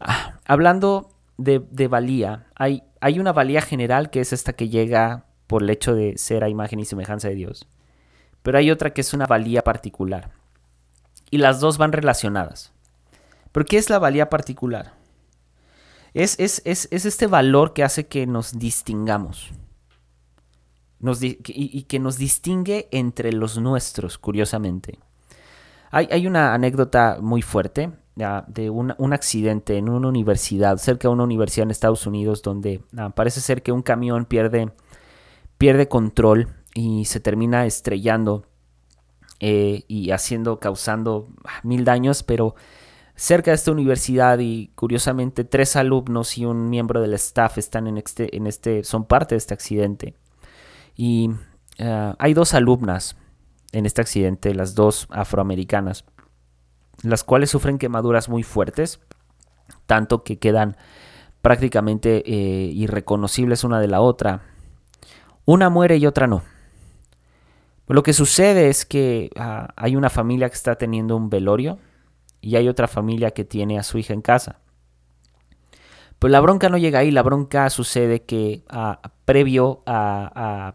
Ah, 0.00 0.40
hablando 0.44 1.12
de, 1.38 1.60
valía, 1.86 2.48
hay, 2.56 2.82
hay 3.00 3.20
una 3.20 3.32
valía 3.32 3.62
general 3.62 4.10
que 4.10 4.18
es 4.18 4.32
esta 4.32 4.54
que 4.54 4.68
llega 4.68 5.26
por 5.46 5.62
el 5.62 5.70
hecho 5.70 5.94
de 5.94 6.18
ser 6.18 6.42
a 6.42 6.48
imagen 6.48 6.80
y 6.80 6.84
semejanza 6.84 7.28
de 7.28 7.36
Dios. 7.36 7.68
Pero 8.42 8.58
hay 8.58 8.72
otra 8.72 8.92
que 8.92 9.02
es 9.02 9.14
una 9.14 9.26
valía 9.26 9.62
particular. 9.62 10.32
Y 11.30 11.38
las 11.38 11.60
dos 11.60 11.78
van 11.78 11.92
relacionadas. 11.92 12.72
¿Pero 13.52 13.66
qué 13.66 13.78
es 13.78 13.88
la 13.88 14.00
valía 14.00 14.28
particular? 14.30 14.98
Es, 16.14 16.38
este 16.64 17.26
valor 17.26 17.72
que 17.72 17.84
hace 17.84 18.06
que 18.06 18.26
nos 18.26 18.58
distingamos. 18.58 19.50
y, 21.20 21.82
que 21.84 21.98
nos 21.98 22.18
distingue 22.18 22.88
entre 22.90 23.32
los 23.32 23.58
nuestros, 23.58 24.18
curiosamente. 24.18 24.98
Hay, 25.92 26.26
una 26.26 26.54
anécdota 26.54 27.18
muy 27.20 27.42
fuerte 27.42 27.90
de 28.14 28.70
un, 28.70 29.12
accidente 29.12 29.76
en 29.76 29.88
una 29.88 30.08
universidad, 30.08 30.76
cerca 30.76 31.08
de 31.08 31.14
una 31.14 31.24
universidad 31.24 31.64
en 31.64 31.70
Estados 31.70 32.06
Unidos, 32.06 32.42
donde 32.42 32.82
ah, 32.96 33.10
parece 33.10 33.40
ser 33.40 33.62
que 33.62 33.72
un 33.72 33.82
camión 33.82 34.24
pierde, 34.24 34.72
pierde 35.58 35.88
control 35.88 36.48
y 36.74 37.06
se 37.06 37.18
termina 37.18 37.66
estrellando 37.66 38.46
eh, 39.40 39.84
y 39.88 40.10
haciendo, 40.10 40.60
causando 40.60 41.28
ah, 41.44 41.60
mil 41.64 41.84
daños, 41.84 42.22
pero 42.22 42.54
cerca 43.20 43.50
de 43.50 43.56
esta 43.56 43.70
universidad 43.70 44.38
y 44.38 44.70
curiosamente 44.74 45.44
tres 45.44 45.76
alumnos 45.76 46.38
y 46.38 46.46
un 46.46 46.70
miembro 46.70 47.02
del 47.02 47.12
staff 47.12 47.58
están 47.58 47.86
en 47.86 47.98
este, 47.98 48.34
en 48.34 48.46
este 48.46 48.82
son 48.82 49.04
parte 49.04 49.34
de 49.34 49.36
este 49.36 49.52
accidente. 49.52 50.14
Y 50.96 51.30
eh, 51.76 52.14
hay 52.18 52.32
dos 52.32 52.54
alumnas 52.54 53.18
en 53.72 53.84
este 53.84 54.00
accidente, 54.00 54.54
las 54.54 54.74
dos 54.74 55.06
afroamericanas, 55.10 56.06
las 57.02 57.22
cuales 57.22 57.50
sufren 57.50 57.76
quemaduras 57.76 58.30
muy 58.30 58.42
fuertes, 58.42 59.00
tanto 59.84 60.24
que 60.24 60.38
quedan 60.38 60.78
prácticamente 61.42 62.22
eh, 62.24 62.70
irreconocibles 62.72 63.64
una 63.64 63.80
de 63.80 63.88
la 63.88 64.00
otra. 64.00 64.44
Una 65.44 65.68
muere 65.68 65.98
y 65.98 66.06
otra 66.06 66.26
no. 66.26 66.42
Lo 67.86 68.02
que 68.02 68.14
sucede 68.14 68.70
es 68.70 68.86
que 68.86 69.30
ah, 69.36 69.74
hay 69.76 69.94
una 69.94 70.08
familia 70.08 70.48
que 70.48 70.54
está 70.54 70.76
teniendo 70.76 71.18
un 71.18 71.28
velorio 71.28 71.78
y 72.40 72.56
hay 72.56 72.68
otra 72.68 72.88
familia 72.88 73.30
que 73.32 73.44
tiene 73.44 73.78
a 73.78 73.82
su 73.82 73.98
hija 73.98 74.14
en 74.14 74.22
casa. 74.22 74.60
Pues 76.18 76.30
la 76.30 76.40
bronca 76.40 76.68
no 76.68 76.76
llega 76.78 76.98
ahí, 76.98 77.10
la 77.10 77.22
bronca 77.22 77.70
sucede 77.70 78.22
que 78.22 78.62
ah, 78.68 79.00
previo 79.24 79.82
a, 79.86 80.74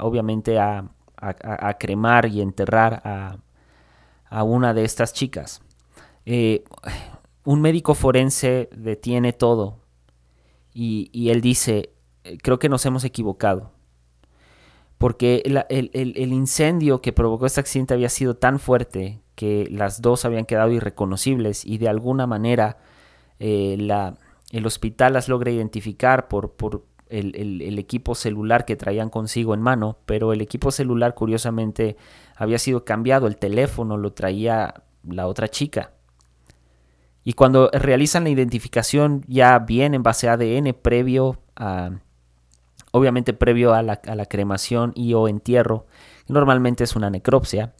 obviamente 0.00 0.58
a, 0.58 0.88
cremar 1.80 2.26
y 2.26 2.40
enterrar 2.40 3.02
a, 3.04 4.42
una 4.44 4.74
de 4.74 4.84
estas 4.84 5.12
chicas, 5.12 5.62
eh, 6.24 6.62
un 7.44 7.60
médico 7.60 7.94
forense 7.94 8.68
detiene 8.76 9.32
todo 9.32 9.78
y, 10.72 11.30
él 11.30 11.40
dice, 11.40 11.90
creo 12.42 12.58
que 12.58 12.68
nos 12.68 12.84
hemos 12.84 13.04
equivocado 13.04 13.72
porque 14.98 15.42
el, 15.44 16.32
incendio 16.32 17.00
que 17.00 17.12
provocó 17.12 17.46
este 17.46 17.60
accidente 17.60 17.94
había 17.94 18.08
sido 18.08 18.36
tan 18.36 18.58
fuerte 18.58 19.20
que 19.36 19.68
las 19.70 20.02
dos 20.02 20.24
habían 20.24 20.46
quedado 20.46 20.72
irreconocibles 20.72 21.64
y 21.64 21.78
de 21.78 21.88
alguna 21.88 22.26
manera 22.26 22.78
eh, 23.38 23.76
el 24.50 24.66
hospital 24.66 25.12
las 25.12 25.28
logra 25.28 25.52
identificar 25.52 26.26
por, 26.26 26.52
por 26.52 26.82
el, 27.08 27.78
equipo 27.78 28.14
celular 28.14 28.64
que 28.64 28.76
traían 28.76 29.10
consigo 29.10 29.54
en 29.54 29.60
mano, 29.60 29.98
pero 30.06 30.32
el 30.32 30.40
equipo 30.40 30.70
celular 30.70 31.14
curiosamente 31.14 31.96
había 32.34 32.58
sido 32.58 32.84
cambiado, 32.84 33.26
el 33.26 33.36
teléfono 33.36 33.96
lo 33.96 34.12
traía 34.12 34.82
la 35.04 35.26
otra 35.26 35.48
chica. 35.48 35.92
Y 37.22 37.34
cuando 37.34 37.70
realizan 37.72 38.24
la 38.24 38.30
identificación 38.30 39.22
ya 39.26 39.58
bien 39.58 39.94
en 39.94 40.02
base 40.02 40.28
a 40.28 40.32
ADN 40.32 40.74
previo 40.80 41.38
a, 41.56 41.90
obviamente 42.92 43.32
previo 43.32 43.74
a 43.74 43.82
la, 43.82 44.00
a 44.06 44.14
la 44.14 44.26
cremación 44.26 44.92
y 44.94 45.12
o 45.14 45.28
entierro, 45.28 45.86
normalmente 46.28 46.84
es 46.84 46.96
una 46.96 47.10
necropsia, 47.10 47.74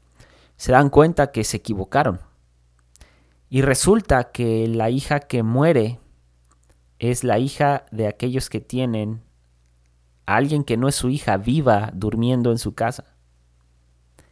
se 0.56 0.72
dan 0.72 0.90
cuenta 0.90 1.32
que 1.32 1.44
se 1.44 1.58
equivocaron. 1.58 2.20
Y 3.48 3.62
resulta 3.62 4.32
que 4.32 4.66
la 4.66 4.90
hija 4.90 5.20
que 5.20 5.42
muere 5.42 6.00
es 6.98 7.24
la 7.24 7.38
hija 7.38 7.86
de 7.90 8.08
aquellos 8.08 8.50
que 8.50 8.60
tienen 8.60 9.22
a 10.24 10.36
alguien 10.36 10.64
que 10.64 10.76
no 10.76 10.88
es 10.88 10.94
su 10.94 11.08
hija 11.10 11.36
viva 11.36 11.90
durmiendo 11.94 12.50
en 12.50 12.58
su 12.58 12.74
casa. 12.74 13.14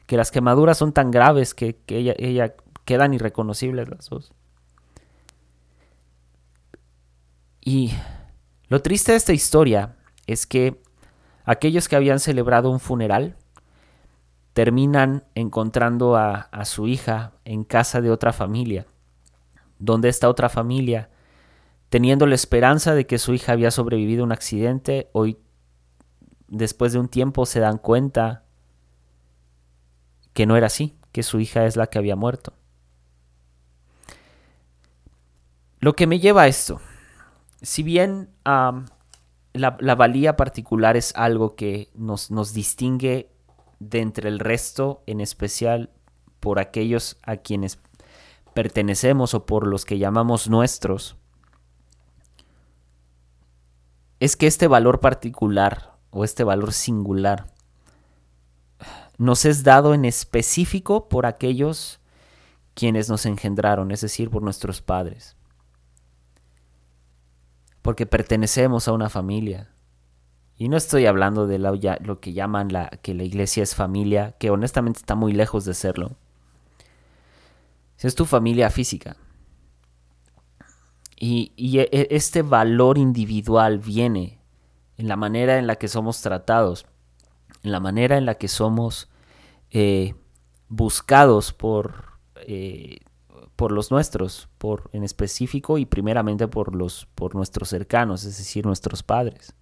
Que 0.06 0.16
las 0.16 0.30
quemaduras 0.30 0.78
son 0.78 0.92
tan 0.92 1.10
graves 1.10 1.54
que, 1.54 1.78
ella, 1.86 2.14
ella 2.18 2.54
quedan 2.84 3.14
irreconocibles 3.14 3.88
las 3.88 4.08
dos. 4.08 4.32
Y 7.60 7.92
lo 8.68 8.82
triste 8.82 9.12
de 9.12 9.18
esta 9.18 9.32
historia 9.32 9.96
es 10.26 10.46
que 10.46 10.82
aquellos 11.44 11.88
que 11.88 11.96
habían 11.96 12.20
celebrado 12.20 12.70
un 12.70 12.80
funeral 12.80 13.36
terminan 14.54 15.24
encontrando 15.34 16.16
a, 16.16 16.48
su 16.64 16.86
hija 16.86 17.32
en 17.44 17.64
casa 17.64 18.00
de 18.00 18.10
otra 18.10 18.32
familia, 18.32 18.86
donde 19.80 20.08
esta 20.08 20.28
otra 20.28 20.48
familia, 20.48 21.10
teniendo 21.88 22.26
la 22.26 22.36
esperanza 22.36 22.94
de 22.94 23.06
que 23.06 23.18
su 23.18 23.34
hija 23.34 23.52
había 23.52 23.72
sobrevivido 23.72 24.22
a 24.22 24.26
un 24.26 24.32
accidente, 24.32 25.10
hoy, 25.12 25.38
después 26.46 26.92
de 26.92 27.00
un 27.00 27.08
tiempo, 27.08 27.46
se 27.46 27.58
dan 27.58 27.78
cuenta 27.78 28.44
que 30.32 30.46
no 30.46 30.56
era 30.56 30.68
así, 30.68 30.96
que 31.10 31.24
su 31.24 31.40
hija 31.40 31.66
es 31.66 31.74
la 31.76 31.88
que 31.88 31.98
había 31.98 32.14
muerto. 32.14 32.52
Lo 35.80 35.94
que 35.94 36.06
me 36.06 36.20
lleva 36.20 36.42
a 36.42 36.46
esto, 36.46 36.80
si 37.60 37.82
bien 37.82 38.30
la, 38.44 38.86
la, 39.52 39.94
valía 39.96 40.36
particular 40.36 40.96
es 40.96 41.12
algo 41.16 41.56
que 41.56 41.90
nos, 41.94 42.30
nos 42.30 42.54
distingue 42.54 43.33
de 43.90 44.00
entre 44.00 44.28
el 44.28 44.38
resto, 44.38 45.02
en 45.06 45.20
especial 45.20 45.90
por 46.40 46.58
aquellos 46.58 47.16
a 47.22 47.36
quienes 47.36 47.78
pertenecemos 48.54 49.34
o 49.34 49.46
por 49.46 49.66
los 49.66 49.84
que 49.84 49.98
llamamos 49.98 50.48
nuestros, 50.48 51.16
es 54.20 54.36
que 54.36 54.46
este 54.46 54.68
valor 54.68 55.00
particular 55.00 55.98
o 56.10 56.24
este 56.24 56.44
valor 56.44 56.72
singular 56.72 57.52
nos 59.18 59.44
es 59.44 59.64
dado 59.64 59.94
en 59.94 60.04
específico 60.04 61.08
por 61.08 61.26
aquellos 61.26 62.00
quienes 62.74 63.08
nos 63.08 63.26
engendraron, 63.26 63.90
es 63.90 64.00
decir, 64.00 64.30
por 64.30 64.42
nuestros 64.42 64.82
padres. 64.82 65.36
Porque 67.82 68.06
pertenecemos 68.06 68.88
a 68.88 68.92
una 68.92 69.10
familia. 69.10 69.73
Y 70.56 70.68
no 70.68 70.76
estoy 70.76 71.06
hablando 71.06 71.46
de 71.46 71.58
lo 71.58 72.20
que 72.20 72.32
llaman 72.32 72.72
la, 72.72 72.88
que 72.88 73.14
la 73.14 73.24
iglesia 73.24 73.62
es 73.62 73.74
familia, 73.74 74.36
que 74.38 74.50
honestamente 74.50 75.00
está 75.00 75.16
muy 75.16 75.32
lejos 75.32 75.64
de 75.64 75.74
serlo. 75.74 76.12
Si 77.96 78.06
es 78.06 78.14
tu 78.14 78.24
familia 78.24 78.70
física. 78.70 79.16
Y, 81.16 81.52
e, 81.56 81.88
e, 81.90 82.08
este 82.10 82.42
valor 82.42 82.98
individual 82.98 83.78
viene 83.78 84.38
en 84.96 85.08
la 85.08 85.16
manera 85.16 85.58
en 85.58 85.66
la 85.66 85.76
que 85.76 85.88
somos 85.88 86.20
tratados, 86.20 86.86
en 87.62 87.72
la 87.72 87.80
manera 87.80 88.16
en 88.16 88.26
la 88.26 88.34
que 88.34 88.48
somos 88.48 89.08
eh, 89.70 90.14
buscados 90.68 91.52
por, 91.52 92.18
eh, 92.46 92.98
por 93.56 93.72
los 93.72 93.90
nuestros, 93.90 94.48
por, 94.58 94.88
en 94.92 95.02
específico 95.02 95.78
y 95.78 95.86
primeramente 95.86 96.46
por, 96.46 96.76
los, 96.76 97.06
por 97.14 97.34
nuestros 97.34 97.70
cercanos, 97.70 98.24
es 98.24 98.38
decir, 98.38 98.66
nuestros 98.66 99.02
padres. 99.02 99.54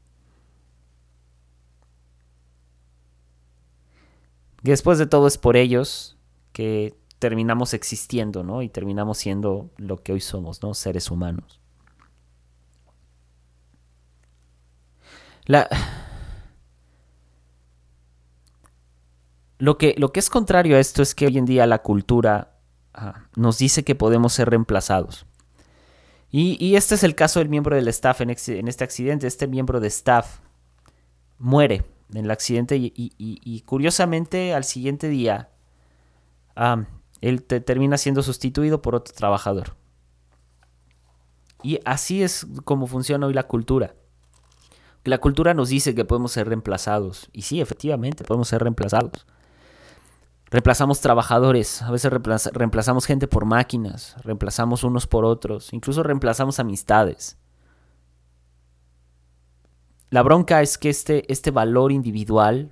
Después 4.71 4.99
de 4.99 5.07
todo 5.07 5.27
es 5.27 5.39
por 5.39 5.57
ellos 5.57 6.17
que 6.53 6.95
terminamos 7.19 7.75
existiendo, 7.75 8.43
¿no? 8.43 8.63
Y 8.63 8.69
terminamos 8.69 9.19
siendo 9.19 9.71
lo 9.77 10.03
que 10.03 10.13
hoy 10.13 10.21
somos, 10.21 10.63
¿no? 10.63 10.75
Seres 10.75 11.11
humanos. 11.11 11.61
La, 15.47 15.69
Lo 19.63 19.79
que, 19.79 19.95
lo 19.97 20.11
que 20.11 20.19
es 20.19 20.29
contrario 20.29 20.77
a 20.77 20.81
esto 20.81 21.03
es 21.03 21.15
que 21.15 21.25
hoy 21.25 21.39
en 21.39 21.45
día 21.45 21.69
la 21.69 21.83
cultura 21.83 22.59
ah, 22.95 23.27
nos 23.37 23.59
dice 23.59 23.85
que 23.85 23.95
podemos 23.95 24.33
ser 24.33 24.51
reemplazados. 24.51 25.25
Y, 26.33 26.75
este 26.75 26.97
es 26.97 27.05
el 27.05 27.15
caso 27.15 27.39
del 27.39 27.49
miembro 27.49 27.77
del 27.77 27.87
staff 27.87 28.23
en, 28.23 28.31
este 28.31 28.83
accidente. 28.83 29.29
Este 29.29 29.47
miembro 29.47 29.79
de 29.79 29.87
staff 29.87 30.41
muere 31.39 31.85
en 32.13 32.25
el 32.25 32.31
accidente 32.31 32.77
y, 32.79 33.63
curiosamente 33.67 34.55
al 34.55 34.65
siguiente 34.65 35.09
día 35.09 35.51
él 37.21 37.43
termina 37.45 37.97
siendo 37.97 38.23
sustituido 38.23 38.83
por 38.83 38.95
otro 38.95 39.15
trabajador. 39.15 39.77
Y 41.63 41.79
así 41.85 42.23
es 42.23 42.47
como 42.65 42.87
funciona 42.87 43.27
hoy 43.27 43.35
la 43.35 43.45
cultura. 43.45 43.95
La 45.05 45.19
cultura 45.19 45.55
nos 45.55 45.69
dice 45.69 45.95
que 45.95 46.05
podemos 46.05 46.33
ser 46.33 46.49
reemplazados. 46.49 47.29
Y 47.33 47.43
sí, 47.43 47.61
efectivamente, 47.61 48.25
podemos 48.25 48.49
ser 48.49 48.63
reemplazados. 48.63 49.27
Reemplazamos 50.51 51.01
trabajadores, 51.01 51.81
a 51.81 51.91
veces 51.91 52.13
reemplazamos 52.53 53.07
gente 53.07 53.27
por 53.27 53.47
máquinas, 53.47 54.17
reemplazamos 54.23 54.85
unos 54.85 55.07
por 55.07 55.25
otros, 55.25 55.73
incluso 55.73 56.03
reemplazamos 56.03 56.59
amistades. 56.61 57.39
La 60.13 60.23
bronca 60.23 60.61
es 60.61 60.77
que 60.77 60.91
este, 60.91 61.33
este 61.33 61.51
valor 61.51 61.91
individual 61.91 62.71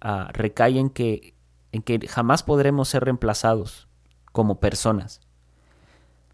ah, 0.00 0.30
recae 0.32 0.80
en 0.80 0.90
que, 0.90 1.36
en 1.70 1.80
que 1.80 2.08
jamás 2.08 2.42
podremos 2.42 2.88
ser 2.88 3.04
reemplazados 3.04 3.86
como 4.32 4.58
personas. 4.58 5.20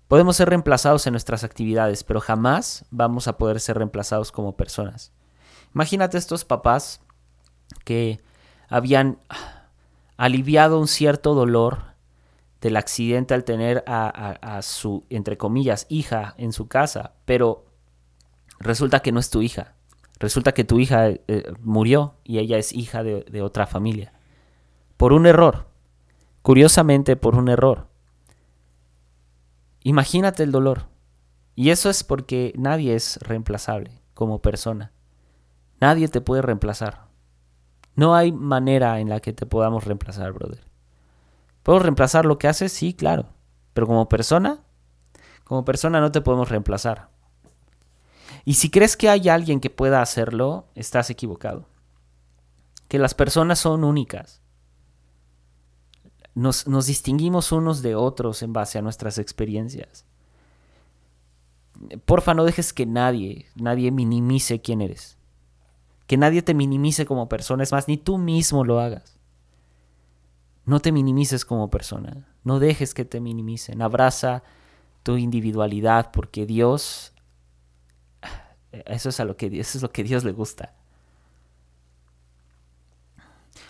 Podemos 0.08 0.34
ser 0.36 0.48
reemplazados 0.48 1.06
en 1.06 1.12
nuestras 1.12 1.44
actividades, 1.44 2.02
pero 2.02 2.18
jamás 2.18 2.86
vamos 2.90 3.28
a 3.28 3.36
poder 3.36 3.60
ser 3.60 3.76
reemplazados 3.76 4.32
como 4.32 4.56
personas. 4.56 5.12
Imagínate 5.74 6.16
estos 6.16 6.46
papás 6.46 7.02
que 7.84 8.18
habían 8.70 9.18
aliviado 10.16 10.80
un 10.80 10.88
cierto 10.88 11.34
dolor 11.34 11.92
del 12.62 12.78
accidente 12.78 13.34
al 13.34 13.44
tener 13.44 13.84
a, 13.86 14.60
su, 14.62 15.04
entre 15.10 15.36
comillas, 15.36 15.84
hija 15.90 16.32
en 16.38 16.54
su 16.54 16.68
casa, 16.68 17.12
pero 17.26 17.66
resulta 18.60 19.00
que 19.00 19.12
no 19.12 19.20
es 19.20 19.28
tu 19.28 19.42
hija. 19.42 19.74
Resulta 20.22 20.52
que 20.52 20.62
tu 20.62 20.78
hija 20.78 21.08
eh, 21.08 21.52
murió 21.62 22.14
y 22.22 22.38
ella 22.38 22.56
es 22.56 22.72
hija 22.72 23.02
de, 23.02 23.24
de 23.24 23.42
otra 23.42 23.66
familia. 23.66 24.12
Por 24.96 25.12
un 25.12 25.26
error. 25.26 25.66
Curiosamente, 26.42 27.16
por 27.16 27.34
un 27.34 27.48
error. 27.48 27.88
Imagínate 29.82 30.44
el 30.44 30.52
dolor. 30.52 30.86
Y 31.56 31.70
eso 31.70 31.90
es 31.90 32.04
porque 32.04 32.52
nadie 32.56 32.94
es 32.94 33.18
reemplazable 33.20 34.00
como 34.14 34.40
persona. 34.40 34.92
Nadie 35.80 36.06
te 36.06 36.20
puede 36.20 36.40
reemplazar. 36.40 37.08
No 37.96 38.14
hay 38.14 38.30
manera 38.30 39.00
en 39.00 39.08
la 39.08 39.18
que 39.18 39.32
te 39.32 39.44
podamos 39.44 39.84
reemplazar, 39.84 40.30
brother. 40.30 40.64
¿Puedo 41.64 41.80
reemplazar 41.80 42.26
lo 42.26 42.38
que 42.38 42.46
haces? 42.46 42.72
Sí, 42.72 42.94
claro. 42.94 43.26
Pero 43.74 43.88
como 43.88 44.08
persona, 44.08 44.60
como 45.42 45.64
persona 45.64 46.00
no 46.00 46.12
te 46.12 46.20
podemos 46.20 46.48
reemplazar. 46.48 47.11
Y 48.44 48.54
si 48.54 48.70
crees 48.70 48.96
que 48.96 49.08
hay 49.08 49.28
alguien 49.28 49.60
que 49.60 49.70
pueda 49.70 50.02
hacerlo, 50.02 50.66
estás 50.74 51.10
equivocado. 51.10 51.68
Que 52.88 52.98
las 52.98 53.14
personas 53.14 53.58
son 53.58 53.84
únicas. 53.84 54.40
Nos, 56.34 56.66
nos 56.66 56.86
distinguimos 56.86 57.52
unos 57.52 57.82
de 57.82 57.94
otros 57.94 58.42
en 58.42 58.52
base 58.52 58.78
a 58.78 58.82
nuestras 58.82 59.18
experiencias. 59.18 60.04
Porfa, 62.04 62.34
no 62.34 62.44
dejes 62.44 62.72
que 62.72 62.86
nadie, 62.86 63.46
nadie 63.54 63.90
minimice 63.90 64.60
quién 64.60 64.80
eres. 64.80 65.18
Que 66.06 66.16
nadie 66.16 66.42
te 66.42 66.54
minimice 66.54 67.06
como 67.06 67.28
persona, 67.28 67.62
es 67.62 67.72
más, 67.72 67.88
ni 67.88 67.96
tú 67.96 68.18
mismo 68.18 68.64
lo 68.64 68.80
hagas. 68.80 69.18
No 70.64 70.80
te 70.80 70.92
minimices 70.92 71.44
como 71.44 71.70
persona, 71.70 72.28
no 72.44 72.60
dejes 72.60 72.94
que 72.94 73.04
te 73.04 73.20
minimicen, 73.20 73.82
abraza 73.82 74.44
tu 75.02 75.16
individualidad 75.16 76.12
porque 76.12 76.46
Dios, 76.46 77.11
eso 78.72 79.08
es, 79.10 79.20
a 79.20 79.24
lo 79.24 79.36
que, 79.36 79.46
eso 79.46 79.78
es 79.78 79.82
lo 79.82 79.90
que 79.90 80.02
Dios 80.02 80.24
le 80.24 80.32
gusta. 80.32 80.72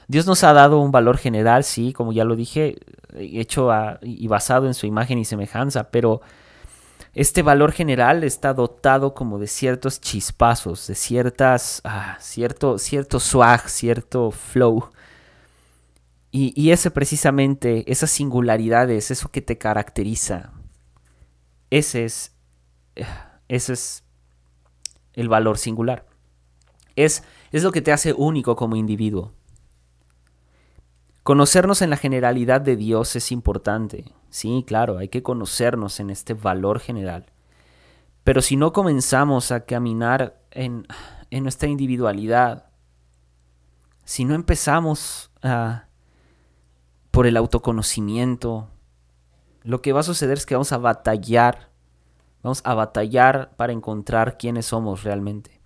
Dios 0.09 0.27
nos 0.27 0.45
ha 0.45 0.53
dado 0.53 0.81
un 0.81 0.93
valor 0.93 1.19
general, 1.19 1.65
sí, 1.65 1.93
como 1.93 2.13
ya 2.13 2.25
lo 2.25 2.37
dije, 2.37 2.77
hecho 3.17 3.71
y 4.03 4.27
basado 4.29 4.67
en 4.67 4.75
su 4.75 4.87
imagen 4.87 5.19
y 5.19 5.25
semejanza, 5.25 5.91
pero 5.91 6.21
este 7.15 7.43
valor 7.43 7.73
general 7.73 8.25
está 8.25 8.55
dotado 8.55 9.15
como 9.15 9.39
de 9.39 9.47
ciertos 9.47 10.01
chispazos, 10.01 10.87
de 10.87 10.95
ciertas, 10.95 11.81
ah, 11.85 12.17
cierto, 12.21 12.79
cierto 12.79 13.21
swag, 13.21 13.69
cierto 13.69 14.31
flow. 14.31 14.91
Y, 16.31 16.53
y 16.61 16.71
ese 16.71 16.91
precisamente, 16.91 17.91
esas 17.91 18.11
singularidades, 18.11 19.11
eso 19.11 19.31
que 19.31 19.43
te 19.43 19.59
caracteriza, 19.59 20.53
ese 21.71 22.05
es, 22.05 22.33
ese 23.49 23.73
es 23.75 24.05
el 25.15 25.29
valor 25.29 25.59
singular. 25.59 26.07
Es, 26.97 27.25
es 27.53 27.63
lo 27.63 27.73
que 27.73 27.83
te 27.83 27.93
hace 27.93 28.13
único 28.13 28.57
como 28.57 28.77
individuo. 28.77 29.33
Conocernos 31.23 31.83
en 31.83 31.91
la 31.91 31.97
generalidad 31.97 32.61
de 32.61 32.77
Dios 32.77 33.15
es 33.17 33.31
importante. 33.33 34.13
Sí, 34.31 34.65
claro, 34.67 34.99
hay 34.99 35.09
que 35.09 35.23
conocernos 35.23 36.01
en 36.01 36.11
este 36.11 36.35
valor 36.35 36.81
general. 36.81 37.27
Pero 38.25 38.43
si 38.43 38.57
no 38.57 38.73
comenzamos 38.73 39.53
a 39.53 39.65
caminar 39.65 40.41
en, 40.51 40.87
en 41.31 41.43
nuestra 41.43 41.69
individualidad, 41.69 42.67
si 44.05 44.25
no 44.25 44.35
empezamos 44.35 45.31
por 47.11 47.27
el 47.27 47.37
autoconocimiento, 47.37 48.69
lo 49.63 49.83
que 49.83 49.93
va 49.93 50.01
a 50.01 50.05
suceder 50.05 50.39
es 50.39 50.47
que 50.47 50.55
vamos 50.55 50.73
a 50.73 50.79
batallar, 50.79 51.71
vamos 52.43 52.63
a 52.65 52.75
batallar 52.75 53.53
para 53.57 53.73
encontrar 53.73 54.37
quiénes 54.39 54.67
somos 54.67 55.05
realmente. 55.05 55.61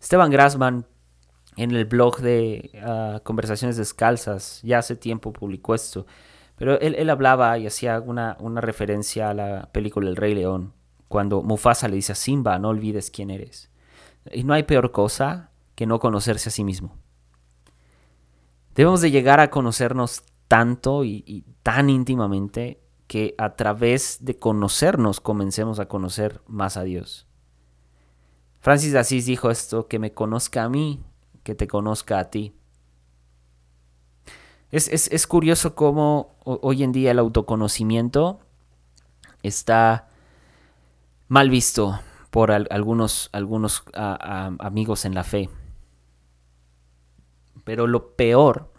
Esteban 0.00 0.30
Grassman 0.30 0.86
en 1.56 1.70
el 1.72 1.84
blog 1.84 2.20
de 2.20 2.70
ah, 2.82 3.20
Conversaciones 3.24 3.76
Descalzas, 3.76 4.60
ya 4.62 4.78
hace 4.78 4.96
tiempo 4.96 5.32
publicó 5.32 5.74
esto, 5.74 6.06
pero 6.56 6.78
él, 6.80 7.10
hablaba 7.10 7.58
y 7.58 7.66
hacía 7.66 8.00
una, 8.00 8.36
una, 8.40 8.60
referencia 8.60 9.30
a 9.30 9.34
la 9.34 9.68
película 9.72 10.08
El 10.08 10.16
Rey 10.16 10.34
León, 10.34 10.72
cuando 11.08 11.42
Mufasa 11.42 11.88
le 11.88 11.96
dice 11.96 12.12
a 12.12 12.14
Simba, 12.14 12.58
no 12.58 12.68
olvides 12.68 13.10
quién 13.10 13.30
eres. 13.30 13.70
Y 14.30 14.44
no 14.44 14.54
hay 14.54 14.62
peor 14.62 14.92
cosa 14.92 15.50
que 15.74 15.86
no 15.86 15.98
conocerse 15.98 16.48
a 16.48 16.52
sí 16.52 16.62
mismo. 16.62 16.96
Debemos 18.74 19.00
de 19.00 19.10
llegar 19.10 19.40
a 19.40 19.50
conocernos 19.50 20.22
tanto 20.46 21.04
y 21.04 21.44
tan 21.62 21.90
íntimamente 21.90 22.81
que 23.06 23.34
a 23.38 23.56
través 23.56 24.24
de 24.24 24.38
conocernos 24.38 25.20
comencemos 25.20 25.78
a 25.78 25.86
conocer 25.86 26.40
más 26.46 26.76
a 26.76 26.82
Dios. 26.82 27.26
Francis 28.60 28.92
de 28.92 29.00
Asís 29.00 29.26
dijo 29.26 29.50
esto, 29.50 29.88
que 29.88 29.98
me 29.98 30.12
conozca 30.12 30.64
a 30.64 30.68
mí 30.68 31.02
que 31.42 31.54
te 31.54 31.66
conozca 31.66 32.18
a 32.18 32.30
ti. 32.30 32.54
Es, 34.70 35.26
curioso 35.26 35.74
cómo 35.74 36.34
hoy 36.44 36.82
en 36.82 36.92
día 36.92 37.10
el 37.10 37.18
autoconocimiento 37.18 38.40
está 39.42 40.08
mal 41.28 41.50
visto 41.50 42.00
por 42.30 42.50
algunos, 42.50 43.28
algunos 43.32 43.84
amigos 43.92 45.04
en 45.04 45.14
la 45.14 45.24
fe. 45.24 45.50
Pero 47.64 47.86
lo 47.86 48.16
peor 48.16 48.72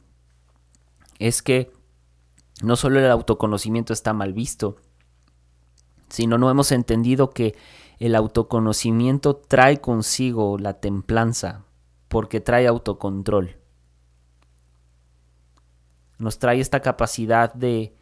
es 1.19 1.43
que 1.43 1.71
no 2.61 2.75
solo 2.75 2.99
el 2.99 3.09
autoconocimiento 3.09 3.93
está 3.93 4.13
mal 4.13 4.33
visto, 4.33 4.77
sino 6.09 6.37
no 6.37 6.49
hemos 6.49 6.71
entendido 6.71 7.31
que 7.31 7.55
el 7.99 8.15
autoconocimiento 8.15 9.35
trae 9.35 9.81
consigo 9.81 10.57
la 10.57 10.73
templanza, 10.73 11.63
porque 12.07 12.39
trae 12.39 12.67
autocontrol. 12.67 13.57
Nos 16.19 16.37
trae 16.37 16.59
esta 16.59 16.81
capacidad 16.81 17.53
de, 17.53 17.95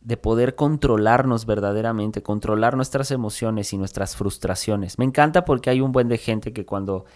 de 0.00 0.16
poder 0.16 0.54
controlarnos 0.54 1.46
verdaderamente, 1.46 2.22
controlar 2.22 2.76
nuestras 2.76 3.10
emociones 3.10 3.72
y 3.72 3.78
nuestras 3.78 4.14
frustraciones. 4.14 4.98
Me 4.98 5.04
encanta 5.04 5.44
porque 5.44 5.70
hay 5.70 5.80
un 5.80 5.90
buen 5.90 6.08
de 6.08 6.18
gente 6.18 6.52
que 6.52 6.64
cuando, 6.64 7.06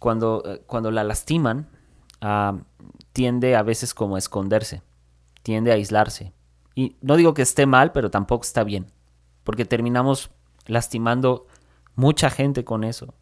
cuando, 0.00 0.42
eh, 0.44 0.62
cuando 0.66 0.90
la 0.90 1.04
lastiman, 1.04 1.68
ah, 2.20 2.58
tiende 3.12 3.54
a 3.54 3.62
veces 3.62 3.94
como 3.94 4.16
a 4.16 4.18
esconderse, 4.18 4.82
tiende 5.42 5.70
a 5.70 5.74
aislarse. 5.74 6.32
Y 6.74 6.96
no 7.00 7.16
digo 7.16 7.34
que 7.34 7.42
esté 7.42 7.66
mal, 7.66 7.92
pero 7.92 8.10
tampoco 8.10 8.44
está 8.44 8.64
bien, 8.64 8.86
porque 9.44 9.64
terminamos 9.64 10.30
lastimando 10.66 11.46
mucha 11.94 12.30
gente 12.30 12.64
con 12.64 12.84
eso. 12.84 13.14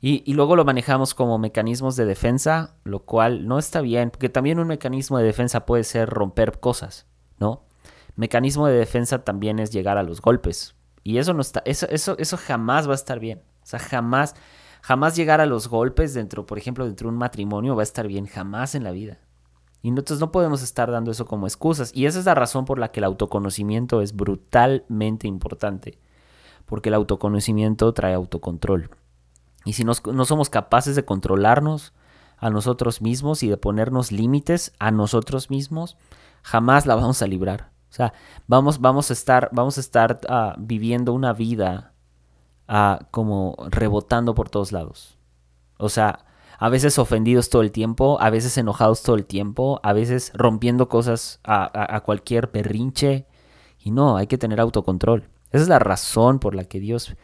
Y, 0.00 0.34
luego 0.34 0.56
lo 0.56 0.64
manejamos 0.64 1.14
como 1.14 1.38
mecanismos 1.38 1.96
de 1.96 2.04
defensa, 2.04 2.76
lo 2.84 3.00
cual 3.00 3.48
no 3.48 3.58
está 3.58 3.80
bien, 3.80 4.10
porque 4.10 4.28
también 4.28 4.60
un 4.60 4.68
mecanismo 4.68 5.18
de 5.18 5.24
defensa 5.24 5.66
puede 5.66 5.84
ser 5.84 6.08
romper 6.08 6.60
cosas, 6.60 7.06
¿no? 7.40 7.64
Mecanismo 8.14 8.66
de 8.66 8.76
defensa 8.76 9.24
también 9.24 9.58
es 9.58 9.72
llegar 9.72 9.98
a 9.98 10.02
los 10.02 10.20
golpes. 10.20 10.76
Y 11.02 11.18
eso 11.18 11.32
no 11.32 11.40
está, 11.40 11.62
eso, 11.64 11.88
eso, 11.88 12.16
eso 12.18 12.36
jamás 12.36 12.86
va 12.86 12.92
a 12.92 12.96
estar 12.96 13.18
bien. 13.18 13.42
O 13.62 13.66
sea, 13.66 13.80
jamás, 13.80 14.34
jamás 14.82 15.16
llegar 15.16 15.40
a 15.40 15.46
los 15.46 15.66
golpes 15.66 16.14
dentro, 16.14 16.46
por 16.46 16.58
ejemplo, 16.58 16.84
dentro 16.84 17.08
de 17.08 17.14
un 17.14 17.18
matrimonio 17.18 17.74
va 17.74 17.82
a 17.82 17.84
estar 17.84 18.06
bien, 18.06 18.26
jamás 18.26 18.74
en 18.74 18.84
la 18.84 18.92
vida. 18.92 19.18
Y 19.82 19.90
nosotros 19.90 20.20
no 20.20 20.32
podemos 20.32 20.62
estar 20.62 20.90
dando 20.90 21.10
eso 21.10 21.26
como 21.26 21.46
excusas. 21.46 21.92
Y 21.94 22.06
esa 22.06 22.18
es 22.18 22.24
la 22.24 22.34
razón 22.34 22.64
por 22.64 22.78
la 22.78 22.88
que 22.88 23.00
el 23.00 23.04
autoconocimiento 23.04 24.02
es 24.02 24.14
brutalmente 24.14 25.28
importante. 25.28 25.98
Porque 26.64 26.88
el 26.88 26.94
autoconocimiento 26.94 27.92
trae 27.92 28.14
autocontrol. 28.14 28.90
Y 29.64 29.74
si 29.74 29.84
no 29.84 30.24
somos 30.24 30.50
capaces 30.50 30.96
de 30.96 31.04
controlarnos 31.04 31.92
a 32.38 32.50
nosotros 32.50 33.00
mismos 33.00 33.42
y 33.42 33.48
de 33.48 33.56
ponernos 33.56 34.12
límites 34.12 34.72
a 34.78 34.90
nosotros 34.90 35.50
mismos, 35.50 35.96
jamás 36.42 36.86
la 36.86 36.94
vamos 36.94 37.22
a 37.22 37.26
librar. 37.26 37.70
O 37.90 37.94
sea, 37.96 38.12
vamos, 38.46 38.80
vamos 38.80 39.10
a 39.10 39.12
estar, 39.12 39.48
vamos 39.52 39.78
a 39.78 39.80
estar 39.80 40.20
ah, 40.28 40.54
viviendo 40.58 41.12
una 41.12 41.32
vida 41.32 41.94
ah, 42.68 43.00
como 43.10 43.56
rebotando 43.70 44.34
por 44.34 44.50
todos 44.50 44.72
lados. 44.72 45.18
O 45.78 45.88
sea, 45.88 46.25
a 46.58 46.68
veces 46.68 46.98
ofendidos 46.98 47.50
todo 47.50 47.62
el 47.62 47.70
tiempo, 47.70 48.18
a 48.20 48.30
veces 48.30 48.56
enojados 48.56 49.02
todo 49.02 49.16
el 49.16 49.26
tiempo, 49.26 49.80
a 49.82 49.92
veces 49.92 50.32
rompiendo 50.34 50.88
cosas 50.88 51.40
a, 51.44 52.00
cualquier 52.04 52.48
berrinche. 52.48 53.26
Y 53.78 53.90
no, 53.90 54.16
hay 54.16 54.26
que 54.26 54.38
tener 54.38 54.60
autocontrol. 54.60 55.28
Esa 55.52 55.62
es 55.62 55.68
la 55.68 55.78
razón 55.78 56.38
por 56.38 56.54
la 56.54 56.64
que 56.64 56.80
Dios 56.80 57.14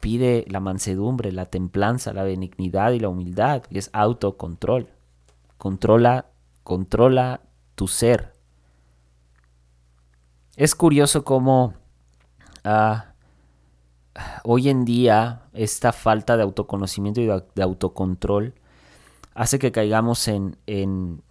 pide 0.00 0.44
la 0.48 0.60
mansedumbre, 0.60 1.32
la 1.32 1.46
templanza, 1.46 2.12
la 2.12 2.22
benignidad 2.22 2.92
y 2.92 3.00
la 3.00 3.08
humildad. 3.08 3.64
Y 3.70 3.78
es 3.78 3.90
autocontrol. 3.92 4.88
Controla, 5.56 6.26
controla 6.62 7.40
tu 7.74 7.88
ser. 7.88 8.32
Es 10.56 10.74
curioso 10.74 11.24
cómo 11.24 11.74
ah, 12.62 13.14
hoy 14.44 14.68
en 14.68 14.84
día 14.84 15.44
esta 15.54 15.92
falta 15.92 16.36
de 16.36 16.42
autoconocimiento 16.42 17.22
y 17.22 17.26
de 17.26 17.62
autocontrol 17.62 18.54
hace 19.34 19.58
que 19.58 19.72
caigamos 19.72 20.28
en, 20.28 20.56
en, 20.66 21.22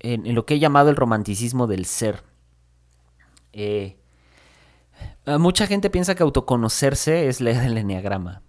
en, 0.00 0.34
lo 0.34 0.46
que 0.46 0.54
he 0.54 0.58
llamado 0.58 0.90
el 0.90 0.96
romanticismo 0.96 1.66
del 1.66 1.84
ser. 1.84 2.22
Eh, 3.52 3.96
mucha 5.38 5.66
gente 5.66 5.90
piensa 5.90 6.14
que 6.14 6.22
autoconocerse 6.22 7.28
es 7.28 7.40
leer 7.40 7.64
el 7.64 7.78
enneagrama. 7.78 8.42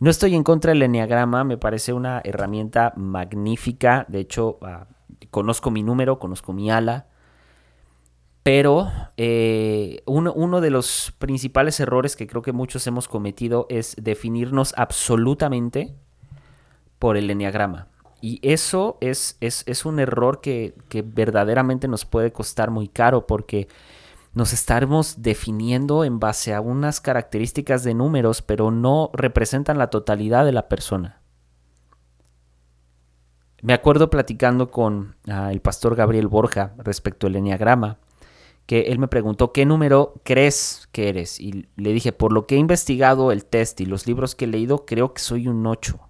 No 0.00 0.10
estoy 0.10 0.34
en 0.34 0.44
contra 0.44 0.72
del 0.72 0.82
enneagrama, 0.82 1.44
me 1.44 1.56
parece 1.56 1.92
una 1.92 2.20
herramienta 2.24 2.92
magnífica. 2.96 4.06
De 4.08 4.20
hecho, 4.20 4.58
ah, 4.62 4.86
conozco 5.30 5.70
mi 5.70 5.82
número, 5.82 6.18
conozco 6.18 6.52
mi 6.52 6.70
ala. 6.70 7.08
Pero 8.44 8.90
eh, 9.16 10.02
uno, 10.06 10.32
uno, 10.32 10.60
de 10.60 10.70
los 10.70 11.12
principales 11.18 11.80
errores 11.80 12.16
que 12.16 12.26
creo 12.26 12.40
que 12.40 12.52
muchos 12.52 12.86
hemos 12.86 13.08
cometido 13.08 13.66
es 13.68 13.96
definirnos 14.00 14.72
absolutamente 14.76 15.96
por 16.98 17.16
el 17.16 17.30
enneagrama. 17.30 17.88
Y 18.20 18.40
eso 18.42 18.98
es, 19.00 19.36
es, 19.40 19.84
un 19.84 20.00
error 20.00 20.40
que, 20.40 20.74
verdaderamente 21.04 21.86
nos 21.86 22.04
puede 22.04 22.32
costar 22.32 22.70
muy 22.70 22.88
caro 22.88 23.26
porque 23.26 23.68
nos 24.34 24.52
estamos 24.52 25.22
definiendo 25.22 26.04
en 26.04 26.18
base 26.18 26.52
a 26.52 26.60
unas 26.60 27.00
características 27.00 27.84
de 27.84 27.94
números, 27.94 28.42
pero 28.42 28.70
no 28.70 29.10
representan 29.12 29.78
la 29.78 29.90
totalidad 29.90 30.44
de 30.44 30.52
la 30.52 30.68
persona. 30.68 31.20
Me 33.62 33.72
acuerdo 33.72 34.10
platicando 34.10 34.70
con 34.70 35.16
ah, 35.28 35.52
el 35.52 35.60
pastor 35.60 35.94
Gabriel 35.94 36.28
Borja 36.28 36.74
respecto 36.78 37.26
al 37.26 37.36
enneagrama, 37.36 37.98
que 38.66 38.82
él 38.82 38.98
me 38.98 39.08
preguntó 39.08 39.52
qué 39.52 39.64
número 39.64 40.14
crees 40.24 40.88
que 40.92 41.08
eres. 41.08 41.40
Y 41.40 41.68
le 41.76 41.92
dije, 41.92 42.12
por 42.12 42.32
lo 42.32 42.46
que 42.46 42.56
he 42.56 42.58
investigado 42.58 43.32
el 43.32 43.44
test 43.44 43.80
y 43.80 43.86
los 43.86 44.06
libros 44.06 44.34
que 44.34 44.44
he 44.44 44.48
leído, 44.48 44.84
creo 44.84 45.14
que 45.14 45.22
soy 45.22 45.48
un 45.48 45.66
8. 45.66 46.07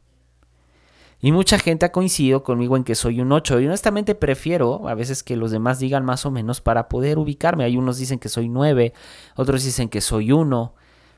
Y 1.20 1.32
mucha 1.32 1.58
gente 1.58 1.84
ha 1.84 1.92
coincidido 1.92 2.44
conmigo 2.44 2.76
en 2.76 2.84
que 2.84 2.94
soy 2.94 3.20
un 3.20 3.32
8. 3.32 3.60
Y 3.60 3.66
honestamente 3.66 4.14
prefiero 4.14 4.88
a 4.88 4.94
veces 4.94 5.22
que 5.22 5.36
los 5.36 5.50
demás 5.50 5.80
digan 5.80 6.04
más 6.04 6.24
o 6.26 6.30
menos 6.30 6.60
para 6.60 6.88
poder 6.88 7.18
ubicarme. 7.18 7.64
Hay 7.64 7.76
unos 7.76 7.98
dicen 7.98 8.20
que 8.20 8.28
soy 8.28 8.48
9, 8.48 8.92
otros 9.34 9.64
dicen 9.64 9.88
que 9.88 10.00
soy 10.00 10.30
1. 10.30 10.74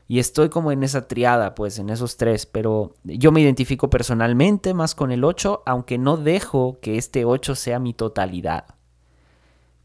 Y 0.07 0.19
estoy 0.19 0.49
como 0.49 0.71
en 0.71 0.83
esa 0.83 1.07
triada, 1.07 1.55
pues 1.55 1.79
en 1.79 1.89
esos 1.89 2.17
tres. 2.17 2.45
Pero 2.45 2.95
yo 3.03 3.31
me 3.31 3.41
identifico 3.41 3.89
personalmente 3.89 4.73
más 4.73 4.95
con 4.95 5.11
el 5.11 5.23
8, 5.23 5.63
aunque 5.65 5.97
no 5.97 6.17
dejo 6.17 6.79
que 6.81 6.97
este 6.97 7.23
8 7.23 7.55
sea 7.55 7.79
mi 7.79 7.93
totalidad. 7.93 8.65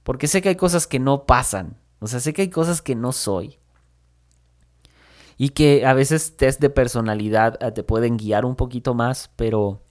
Porque 0.02 0.28
sé 0.28 0.40
que 0.40 0.48
hay 0.48 0.56
cosas 0.56 0.86
que 0.86 0.98
no 0.98 1.26
pasan. 1.26 1.76
O 2.00 2.06
sea, 2.06 2.20
sé 2.20 2.32
que 2.32 2.42
hay 2.42 2.50
cosas 2.50 2.80
que 2.80 2.94
no 2.94 3.12
soy. 3.12 3.58
Y 5.36 5.50
que 5.50 5.84
a 5.84 5.92
veces 5.92 6.36
test 6.36 6.60
de 6.60 6.70
personalidad 6.70 7.62
eh, 7.62 7.70
te 7.70 7.82
pueden 7.82 8.16
guiar 8.16 8.46
un 8.46 8.56
poquito 8.56 8.94
más, 8.94 9.30
pero 9.36 9.82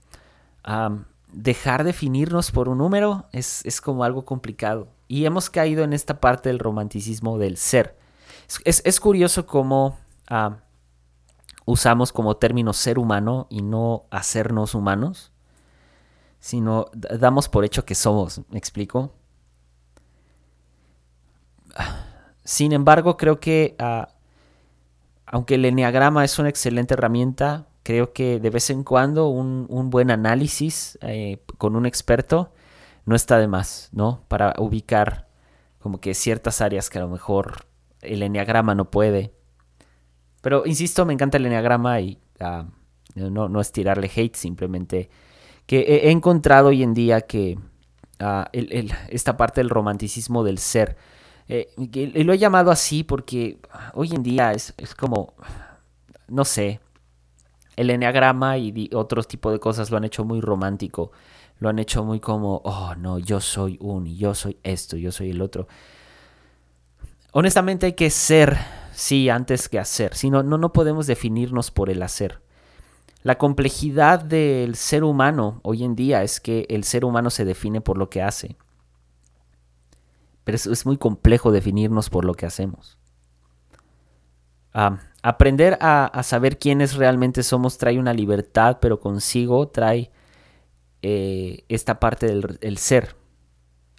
dejar 1.32 1.84
definirnos 1.84 2.50
por 2.50 2.68
un 2.68 2.78
número 2.78 3.26
es, 3.32 3.80
como 3.80 4.04
algo 4.04 4.24
complicado. 4.24 4.88
Y 5.08 5.24
hemos 5.24 5.50
caído 5.50 5.84
en 5.84 5.92
esta 5.92 6.20
parte 6.20 6.48
del 6.48 6.58
romanticismo 6.58 7.38
del 7.38 7.56
ser. 7.56 7.96
Es, 8.64 9.00
curioso 9.00 9.46
cómo 9.46 9.98
usamos 11.64 12.12
como 12.12 12.36
término 12.36 12.72
ser 12.72 12.98
humano 12.98 13.46
y 13.50 13.62
no 13.62 14.04
hacernos 14.10 14.74
humanos, 14.74 15.32
sino 16.38 16.86
damos 16.92 17.48
por 17.48 17.64
hecho 17.64 17.84
que 17.84 17.94
somos, 17.94 18.40
¿me 18.50 18.58
explico? 18.58 19.12
Sin 22.44 22.72
embargo, 22.72 23.16
creo 23.16 23.40
que 23.40 23.74
ah, 23.78 24.08
aunque 25.26 25.56
el 25.56 25.64
enneagrama 25.64 26.24
es 26.24 26.38
una 26.38 26.48
excelente 26.48 26.94
herramienta, 26.94 27.66
creo 27.86 28.12
que 28.12 28.40
de 28.40 28.50
vez 28.50 28.68
en 28.70 28.82
cuando 28.82 29.28
un, 29.28 29.90
buen 29.90 30.10
análisis 30.10 30.98
eh, 31.02 31.38
con 31.56 31.76
un 31.76 31.86
experto 31.86 32.52
no 33.04 33.14
está 33.14 33.38
de 33.38 33.46
más, 33.46 33.90
¿no? 33.92 34.24
Para 34.26 34.54
ubicar 34.58 35.28
como 35.78 36.00
que 36.00 36.12
ciertas 36.14 36.60
áreas 36.60 36.90
que 36.90 36.98
a 36.98 37.02
lo 37.02 37.08
mejor 37.08 37.66
el 38.00 38.24
enneagrama 38.24 38.74
no 38.74 38.90
puede. 38.90 39.32
Pero 40.40 40.66
insisto, 40.66 41.06
me 41.06 41.12
encanta 41.12 41.36
el 41.36 41.46
enneagrama 41.46 42.00
y 42.00 42.18
ah, 42.40 42.66
no, 43.14 43.60
es 43.60 43.70
tirarle 43.70 44.10
hate, 44.12 44.34
simplemente 44.34 45.08
que 45.66 45.78
he, 45.82 46.10
encontrado 46.10 46.70
hoy 46.70 46.82
en 46.82 46.92
día 46.92 47.20
que 47.20 47.56
ah, 48.18 48.50
esta 48.52 49.36
parte 49.36 49.60
del 49.60 49.70
romanticismo 49.70 50.42
del 50.42 50.58
ser, 50.58 50.96
eh, 51.46 51.68
lo 51.76 52.32
he 52.32 52.38
llamado 52.38 52.72
así 52.72 53.04
porque 53.04 53.60
hoy 53.94 54.12
en 54.12 54.24
día 54.24 54.50
es, 54.50 54.74
es 54.76 54.96
como, 54.96 55.34
no 56.26 56.44
sé, 56.44 56.80
el 57.76 57.90
enneagrama 57.90 58.58
y 58.58 58.90
otros 58.94 59.28
tipos 59.28 59.52
de 59.52 59.60
cosas 59.60 59.90
lo 59.90 59.98
han 59.98 60.04
hecho 60.04 60.24
muy 60.24 60.40
romántico. 60.40 61.12
Lo 61.58 61.68
han 61.68 61.78
hecho 61.78 62.04
muy 62.04 62.20
como, 62.20 62.60
oh 62.64 62.94
no, 62.96 63.18
yo 63.18 63.40
soy 63.40 63.78
un, 63.80 64.06
yo 64.06 64.34
soy 64.34 64.58
esto, 64.62 64.96
yo 64.96 65.12
soy 65.12 65.30
el 65.30 65.40
otro. 65.40 65.68
Honestamente 67.32 67.86
hay 67.86 67.92
que 67.94 68.10
ser, 68.10 68.58
sí, 68.92 69.28
antes 69.28 69.68
que 69.68 69.78
hacer. 69.78 70.14
Si 70.14 70.30
no, 70.30 70.42
no, 70.42 70.58
no 70.58 70.72
podemos 70.72 71.06
definirnos 71.06 71.70
por 71.70 71.88
el 71.90 72.02
hacer. 72.02 72.40
La 73.22 73.38
complejidad 73.38 74.20
del 74.20 74.76
ser 74.76 75.02
humano 75.02 75.60
hoy 75.62 75.82
en 75.82 75.96
día 75.96 76.22
es 76.22 76.40
que 76.40 76.66
el 76.68 76.84
ser 76.84 77.04
humano 77.04 77.30
se 77.30 77.44
define 77.44 77.80
por 77.80 77.98
lo 77.98 78.08
que 78.08 78.22
hace. 78.22 78.56
Pero 80.44 80.56
es, 80.56 80.66
es 80.66 80.86
muy 80.86 80.96
complejo 80.96 81.52
definirnos 81.52 82.08
por 82.08 82.24
lo 82.24 82.34
que 82.34 82.46
hacemos. 82.46 82.98
Ah, 84.72 84.98
aprender 85.26 85.76
a, 85.80 86.22
saber 86.22 86.56
quiénes 86.56 86.94
realmente 86.94 87.42
somos 87.42 87.78
trae 87.78 87.98
una 87.98 88.14
libertad, 88.14 88.78
pero 88.80 89.00
consigo 89.00 89.66
trae 89.66 90.12
eh, 91.02 91.64
esta 91.68 91.98
parte 91.98 92.26
del 92.28 92.78
ser. 92.78 93.16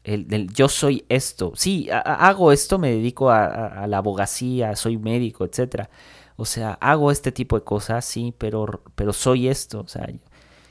El, 0.05 0.47
yo 0.53 0.69
soy 0.69 1.03
esto. 1.09 1.51
Sí, 1.55 1.89
hago 1.91 2.53
esto, 2.53 2.79
me 2.79 2.91
dedico 2.91 3.29
a, 3.29 3.85
la 3.87 3.97
abogacía, 3.97 4.73
soy 4.77 4.97
médico, 4.97 5.43
etc. 5.43 5.89
O 6.37 6.45
sea, 6.45 6.77
hago 6.79 7.11
este 7.11 7.33
tipo 7.33 7.59
de 7.59 7.65
cosas, 7.65 8.05
sí, 8.05 8.33
pero, 8.37 8.81
pero 8.95 9.11
soy 9.11 9.49
esto. 9.49 9.81
O 9.81 9.87
sea, 9.89 10.07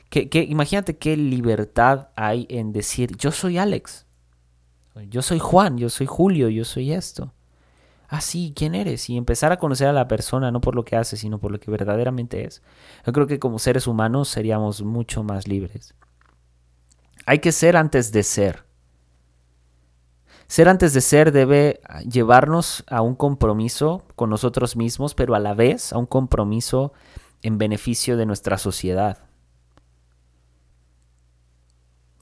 que, 0.09 0.43
imagínate 0.49 0.97
qué 0.97 1.15
libertad 1.17 2.07
hay 2.15 2.47
en 2.49 2.73
decir, 2.73 3.15
yo 3.15 3.31
soy 3.31 3.59
Alex. 3.59 4.07
Yo 5.07 5.21
soy 5.21 5.37
Juan, 5.37 5.77
yo 5.77 5.89
soy 5.89 6.07
Julio, 6.07 6.49
yo 6.49 6.65
soy 6.65 6.93
esto. 6.93 7.31
Ah, 8.07 8.21
sí, 8.21 8.53
¿quién 8.55 8.73
eres? 8.73 9.09
Y 9.09 9.17
empezar 9.17 9.51
a 9.51 9.59
conocer 9.59 9.87
a 9.87 9.93
la 9.93 10.07
persona 10.07 10.51
no 10.51 10.61
por 10.61 10.75
lo 10.75 10.85
que 10.85 10.95
hace, 10.95 11.17
sino 11.17 11.39
por 11.39 11.51
lo 11.51 11.59
que 11.59 11.69
verdaderamente 11.69 12.45
es. 12.45 12.61
Yo 13.05 13.11
creo 13.11 13.27
que 13.27 13.39
como 13.39 13.59
seres 13.59 13.85
humanos 13.85 14.29
seríamos 14.29 14.81
mucho 14.81 15.23
más 15.23 15.47
libres. 15.47 15.93
Hay 17.25 17.39
que 17.39 17.51
ser 17.51 17.75
antes 17.75 18.11
de 18.13 18.23
ser. 18.23 18.65
Ser 20.47 20.69
antes 20.69 20.93
de 20.93 21.01
ser 21.01 21.33
debe 21.33 21.81
llevarnos 22.09 22.85
a 22.87 23.01
un 23.01 23.15
compromiso 23.15 24.03
con 24.15 24.29
nosotros 24.29 24.77
mismos, 24.77 25.13
pero 25.13 25.35
a 25.35 25.39
la 25.39 25.53
vez 25.53 25.91
a 25.91 25.97
un 25.97 26.05
compromiso 26.05 26.93
en 27.41 27.57
beneficio 27.57 28.15
de 28.15 28.25
nuestra 28.25 28.57
sociedad. 28.57 29.17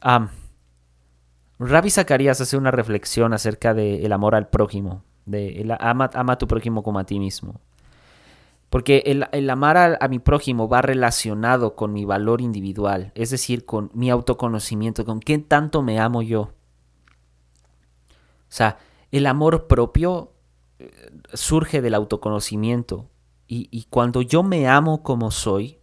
Ah, 0.01 0.29
Rabbi 1.59 1.89
Zacarías 1.89 2.41
hace 2.41 2.57
una 2.57 2.71
reflexión 2.71 3.33
acerca 3.33 3.73
del 3.73 4.11
amor 4.11 4.35
al 4.35 4.49
prójimo, 4.49 5.03
de 5.25 5.61
el, 5.61 5.71
ama, 5.79 6.09
a 6.13 6.37
tu 6.37 6.47
prójimo 6.47 6.83
como 6.83 6.99
a 6.99 7.05
ti 7.05 7.19
mismo. 7.19 7.59
Porque 8.69 9.03
el, 9.05 9.49
amar 9.49 9.77
a, 9.77 9.97
a, 10.01 10.07
mi 10.07 10.19
prójimo 10.19 10.67
va 10.67 10.81
relacionado 10.81 11.75
con 11.75 11.93
mi 11.93 12.03
valor 12.03 12.41
individual, 12.41 13.11
es 13.15 13.29
decir, 13.29 13.65
con 13.65 13.89
mi 13.93 14.09
autoconocimiento, 14.09 15.05
con 15.05 15.19
qué 15.19 15.37
tanto 15.37 15.81
me 15.81 15.99
amo 15.99 16.21
yo. 16.21 16.41
O 16.41 16.51
sea, 18.49 18.77
el 19.11 19.27
amor 19.27 19.67
propio 19.67 20.33
eh, 20.79 20.91
surge 21.33 21.81
del 21.81 21.93
autoconocimiento. 21.93 23.09
Y, 23.47 23.85
cuando 23.91 24.23
yo 24.23 24.41
me 24.41 24.67
amo 24.67 25.03
como 25.03 25.29
soy, 25.29 25.77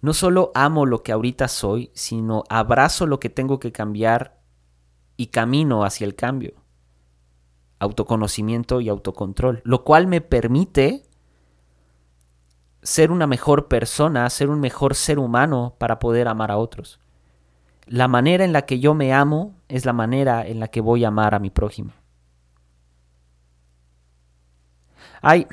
no 0.00 0.12
solo 0.12 0.50
amo 0.54 0.84
lo 0.84 1.04
que 1.04 1.12
ahorita 1.12 1.46
soy, 1.46 1.92
sino 1.94 2.42
abrazo 2.48 3.06
lo 3.06 3.20
que 3.20 3.30
tengo 3.30 3.60
que 3.60 3.70
cambiar 3.70 4.40
y 5.16 5.28
camino 5.28 5.84
hacia 5.84 6.06
el 6.06 6.16
cambio. 6.16 6.54
Autoconocimiento 7.80 8.80
y 8.80 8.88
autocontrol. 8.88 9.60
Lo 9.64 9.82
cual 9.82 10.06
me 10.06 10.20
permite 10.20 11.02
ser 12.82 13.10
una 13.10 13.26
mejor 13.26 13.68
persona, 13.68 14.30
ser 14.30 14.48
un 14.48 14.60
mejor 14.60 14.94
ser 14.94 15.18
humano 15.18 15.74
para 15.78 15.98
poder 15.98 16.28
amar 16.28 16.50
a 16.50 16.56
otros. 16.56 17.00
La 17.86 18.06
manera 18.06 18.44
en 18.44 18.52
la 18.52 18.62
que 18.62 18.78
yo 18.78 18.94
me 18.94 19.12
amo 19.12 19.56
es 19.68 19.84
la 19.84 19.92
manera 19.92 20.46
en 20.46 20.60
la 20.60 20.68
que 20.68 20.80
voy 20.80 21.04
a 21.04 21.08
amar 21.08 21.34
a 21.34 21.40
mi 21.40 21.50
prójimo. 21.50 21.92
Hay 25.22 25.46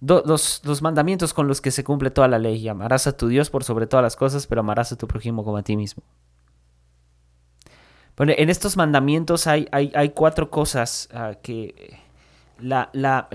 dos, 0.00 0.82
mandamientos 0.82 1.32
con 1.32 1.48
los 1.48 1.60
que 1.60 1.70
se 1.70 1.84
cumple 1.84 2.10
toda 2.10 2.28
la 2.28 2.38
ley. 2.38 2.68
Amarás 2.68 3.06
a 3.06 3.16
tu 3.16 3.28
Dios 3.28 3.48
por 3.48 3.64
sobre 3.64 3.86
todas 3.86 4.02
las 4.02 4.16
cosas, 4.16 4.46
pero 4.46 4.60
amarás 4.60 4.92
a 4.92 4.96
tu 4.96 5.06
prójimo 5.06 5.44
como 5.44 5.56
a 5.56 5.62
ti 5.62 5.76
mismo. 5.76 6.02
Bueno, 8.22 8.34
en 8.38 8.50
estos 8.50 8.76
mandamientos 8.76 9.48
hay, 9.48 9.66
hay, 9.72 10.10
cuatro 10.10 10.48
cosas 10.48 11.08
ah, 11.12 11.34
que 11.42 11.98
la, 12.60 12.88
la, 12.92 13.28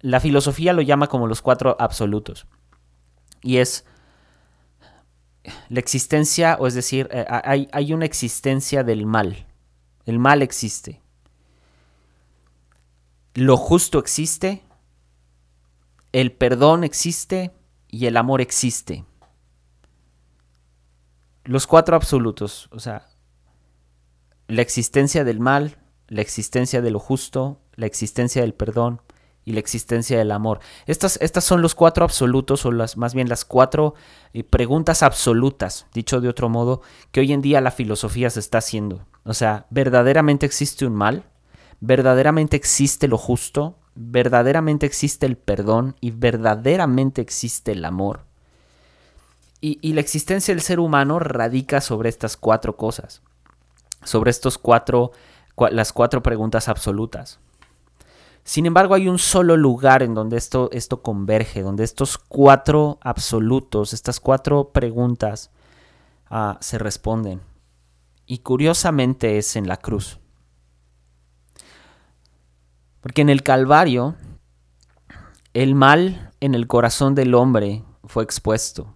la 0.00 0.18
filosofía 0.18 0.72
lo 0.72 0.82
llama 0.82 1.06
como 1.06 1.28
los 1.28 1.40
cuatro 1.40 1.76
absolutos. 1.78 2.48
Y 3.42 3.58
es 3.58 3.84
la 5.68 5.78
existencia, 5.78 6.56
o 6.58 6.66
es 6.66 6.74
decir, 6.74 7.08
eh, 7.12 7.24
hay, 7.28 7.68
hay 7.70 7.92
una 7.92 8.06
existencia 8.06 8.82
del 8.82 9.06
mal. 9.06 9.46
El 10.04 10.18
mal 10.18 10.42
existe. 10.42 11.00
Lo 13.34 13.56
justo 13.56 14.00
existe, 14.00 14.64
el 16.10 16.32
perdón 16.32 16.82
existe 16.82 17.52
y 17.86 18.06
el 18.06 18.16
amor 18.16 18.40
existe. 18.40 19.04
Los 21.46 21.68
cuatro 21.68 21.94
absolutos, 21.94 22.68
o 22.72 22.80
sea, 22.80 23.06
la 24.48 24.62
existencia 24.62 25.22
del 25.22 25.38
mal, 25.38 25.76
la 26.08 26.20
existencia 26.20 26.82
de 26.82 26.90
lo 26.90 26.98
justo, 26.98 27.60
la 27.76 27.86
existencia 27.86 28.42
del 28.42 28.52
perdón 28.52 29.00
y 29.44 29.52
la 29.52 29.60
existencia 29.60 30.18
del 30.18 30.32
amor. 30.32 30.58
Estas, 30.86 31.18
estas 31.22 31.44
son 31.44 31.62
los 31.62 31.76
cuatro 31.76 32.04
absolutos, 32.04 32.66
o 32.66 32.72
las, 32.72 32.96
más 32.96 33.14
bien 33.14 33.28
las 33.28 33.44
cuatro 33.44 33.94
eh, 34.32 34.42
preguntas 34.42 35.04
absolutas, 35.04 35.86
dicho 35.94 36.20
de 36.20 36.28
otro 36.28 36.48
modo, 36.48 36.82
que 37.12 37.20
hoy 37.20 37.32
en 37.32 37.42
día 37.42 37.60
la 37.60 37.70
filosofía 37.70 38.28
se 38.28 38.40
está 38.40 38.58
haciendo. 38.58 39.06
O 39.24 39.32
sea, 39.32 39.66
¿verdaderamente 39.70 40.46
existe 40.46 40.84
un 40.84 40.96
mal? 40.96 41.30
¿Verdaderamente 41.78 42.56
existe 42.56 43.06
lo 43.06 43.18
justo? 43.18 43.78
¿Verdaderamente 43.94 44.84
existe 44.84 45.26
el 45.26 45.36
perdón? 45.36 45.94
¿Y 46.00 46.10
verdaderamente 46.10 47.22
existe 47.22 47.70
el 47.70 47.84
amor? 47.84 48.25
Y, 49.60 49.94
la 49.94 50.00
existencia 50.00 50.54
del 50.54 50.62
ser 50.62 50.78
humano 50.78 51.18
radica 51.18 51.80
sobre 51.80 52.08
estas 52.08 52.36
cuatro 52.36 52.76
cosas, 52.76 53.22
sobre 54.04 54.30
estos 54.30 54.58
cuatro, 54.58 55.12
las 55.70 55.92
cuatro 55.92 56.22
preguntas 56.22 56.68
absolutas. 56.68 57.40
Sin 58.44 58.66
embargo, 58.66 58.94
hay 58.94 59.08
un 59.08 59.18
solo 59.18 59.56
lugar 59.56 60.02
en 60.02 60.14
donde 60.14 60.36
esto, 60.36 60.68
esto 60.72 61.02
converge, 61.02 61.62
donde 61.62 61.82
estos 61.84 62.16
cuatro 62.16 62.98
absolutos, 63.00 63.92
estas 63.92 64.20
cuatro 64.20 64.70
preguntas 64.72 65.50
ah, 66.30 66.58
se 66.60 66.78
responden. 66.78 67.40
Y 68.26 68.38
curiosamente 68.38 69.38
es 69.38 69.56
en 69.56 69.66
la 69.66 69.78
cruz. 69.78 70.20
Porque 73.00 73.22
en 73.22 73.30
el 73.30 73.42
Calvario, 73.42 74.16
el 75.54 75.74
mal 75.74 76.32
en 76.40 76.54
el 76.54 76.66
corazón 76.66 77.14
del 77.14 77.34
hombre 77.34 77.84
fue 78.04 78.22
expuesto. 78.22 78.95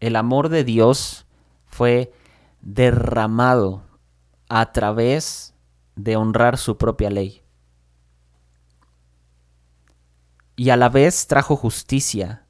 El 0.00 0.16
amor 0.16 0.48
de 0.48 0.64
Dios 0.64 1.26
fue 1.66 2.12
derramado 2.60 3.82
a 4.48 4.72
través 4.72 5.54
de 5.96 6.16
honrar 6.16 6.58
su 6.58 6.76
propia 6.76 7.10
ley 7.10 7.42
y 10.58 10.70
a 10.70 10.76
la 10.76 10.88
vez 10.88 11.28
trajo 11.28 11.54
justicia. 11.54 12.44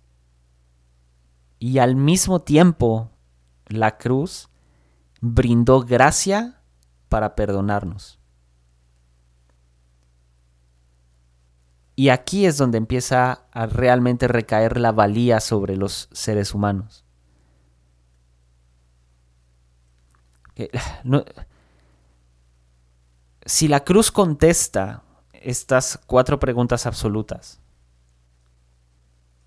Y 1.58 1.78
al 1.78 1.94
mismo 1.94 2.40
tiempo 2.40 3.11
la 3.66 3.98
cruz 3.98 4.48
brindó 5.20 5.82
gracia 5.82 6.62
para 7.11 7.34
perdonarnos. 7.34 8.18
Y 11.96 12.08
aquí 12.08 12.46
es 12.46 12.56
donde 12.56 12.78
empieza 12.78 13.42
a 13.52 13.66
realmente 13.66 14.26
recaer 14.26 14.78
la 14.80 14.92
valía 14.92 15.40
sobre 15.40 15.76
los 15.76 16.08
seres 16.11 16.54
humanos. 16.54 17.04
si 23.47 23.68
la 23.68 23.85
cruz 23.85 24.11
contesta 24.11 25.03
estas 25.33 26.01
cuatro 26.07 26.38
preguntas 26.38 26.87
absolutas, 26.87 27.61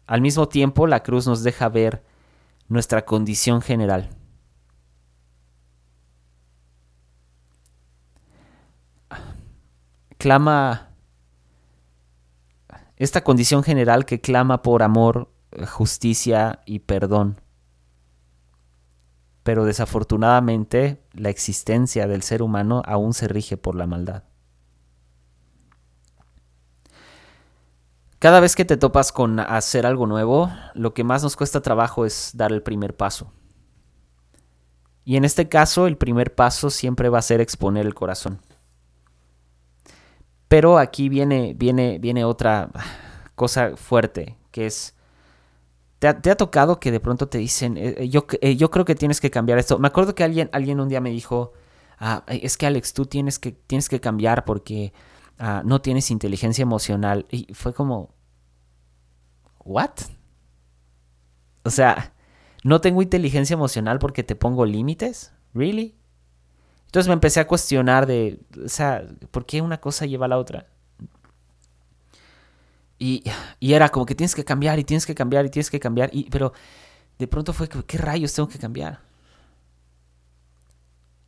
al 0.08 0.22
mismo 0.22 0.48
tiempo, 0.48 0.88
la 0.88 1.04
cruz 1.04 1.28
nos 1.28 1.44
deja 1.44 1.70
ver 1.70 2.04
nuestra 2.68 3.06
condición 3.06 3.62
general. 3.62 4.10
Clama 10.18 10.92
esta 12.98 13.24
condición 13.24 13.64
general 13.64 14.06
que 14.06 14.22
clama 14.22 14.62
por 14.62 14.84
amor, 14.84 15.30
justicia 15.68 16.60
y 16.66 16.80
perdón. 16.80 17.42
Pero 19.44 19.66
desafortunadamente 19.66 21.02
la 21.14 21.30
existencia 21.30 22.08
del 22.08 22.22
ser 22.22 22.42
humano 22.42 22.82
aún 22.86 23.14
se 23.14 23.28
rige 23.28 23.58
por 23.58 23.76
la 23.76 23.88
maldad. 23.88 24.24
Cada 28.20 28.40
vez 28.40 28.56
que 28.56 28.66
te 28.66 28.78
topas 28.78 29.12
con 29.12 29.40
hacer 29.40 29.88
algo 29.88 30.06
nuevo, 30.06 30.52
lo 30.76 30.94
que 30.94 31.04
más 31.04 31.24
nos 31.24 31.36
cuesta 31.36 31.62
trabajo 31.62 32.06
es 32.06 32.32
dar 32.36 32.52
el 32.52 32.62
primer 32.62 32.96
paso. 32.96 33.34
Y 35.04 35.16
en 35.16 35.26
este 35.26 35.50
caso, 35.50 35.88
el 35.88 35.98
primer 35.98 36.36
paso 36.36 36.70
siempre 36.70 37.10
va 37.10 37.18
a 37.18 37.24
ser 37.24 37.42
exponer 37.42 37.86
el 37.88 37.96
corazón. 37.96 38.40
Pero 40.48 40.78
aquí 40.78 41.10
viene, 41.10 41.56
viene, 41.56 41.98
viene 41.98 42.24
otra 42.24 42.70
cosa 43.34 43.76
fuerte, 43.76 44.38
que 44.52 44.68
es, 44.68 44.94
¿te 46.02 46.32
ha, 46.32 46.36
tocado 46.36 46.80
que 46.80 46.92
de 46.92 47.00
pronto 47.00 47.30
te 47.30 47.38
dicen, 47.38 47.78
eh, 47.78 47.96
eh, 47.98 48.10
yo, 48.10 48.26
eh, 48.42 48.58
yo 48.58 48.70
creo 48.72 48.84
que 48.86 48.96
tienes 48.96 49.22
que 49.22 49.32
cambiar 49.32 49.60
esto? 49.60 49.80
Me 49.80 49.88
acuerdo 49.88 50.16
que 50.16 50.24
alguien, 50.24 50.50
alguien 50.52 50.80
un 50.80 50.90
día 50.90 51.00
me 51.00 51.12
dijo, 51.12 51.54
ah, 52.00 52.24
es 52.28 52.58
que 52.58 52.66
Alex, 52.66 52.94
tú 52.94 53.06
tienes 53.06 53.40
que, 53.40 53.52
tienes 53.54 53.88
que 53.88 54.02
cambiar 54.02 54.44
porque 54.44 54.92
Ah, 55.44 55.64
no 55.66 55.82
tienes 55.82 56.12
inteligencia 56.12 56.62
emocional. 56.62 57.26
Y 57.32 57.52
fue 57.56 57.74
como, 57.74 58.14
¿what? 59.66 59.90
O 61.64 61.70
sea, 61.72 62.14
No 62.64 62.80
tengo 62.80 63.02
inteligencia 63.02 63.56
emocional 63.56 63.98
porque 64.00 64.24
te 64.24 64.36
pongo 64.36 64.66
límites. 64.68 65.34
¿Really? 65.56 65.96
Entonces 66.86 67.08
me 67.08 67.14
empecé 67.14 67.40
a 67.40 67.48
cuestionar 67.48 68.06
de, 68.06 68.40
o 68.64 68.70
sea, 68.70 69.04
¿por 69.32 69.46
qué 69.48 69.62
una 69.62 69.80
cosa 69.82 70.06
lleva 70.06 70.28
a 70.28 70.30
la 70.30 70.38
otra? 70.38 70.68
Y, 73.04 73.24
era 73.60 73.90
como 73.90 74.06
que 74.06 74.14
tienes 74.14 74.36
que 74.36 74.46
cambiar 74.46 74.78
y 74.78 74.84
tienes 74.84 75.08
que 75.08 75.16
cambiar 75.16 75.44
y 75.48 75.50
tienes 75.50 75.72
que 75.72 75.80
cambiar. 75.80 76.12
Y, 76.14 76.30
pero 76.30 76.54
de 77.18 77.28
pronto 77.28 77.52
fue, 77.52 77.68
¿qué 77.68 77.98
rayos 77.98 78.32
tengo 78.32 78.48
que 78.48 78.60
cambiar? 78.60 79.00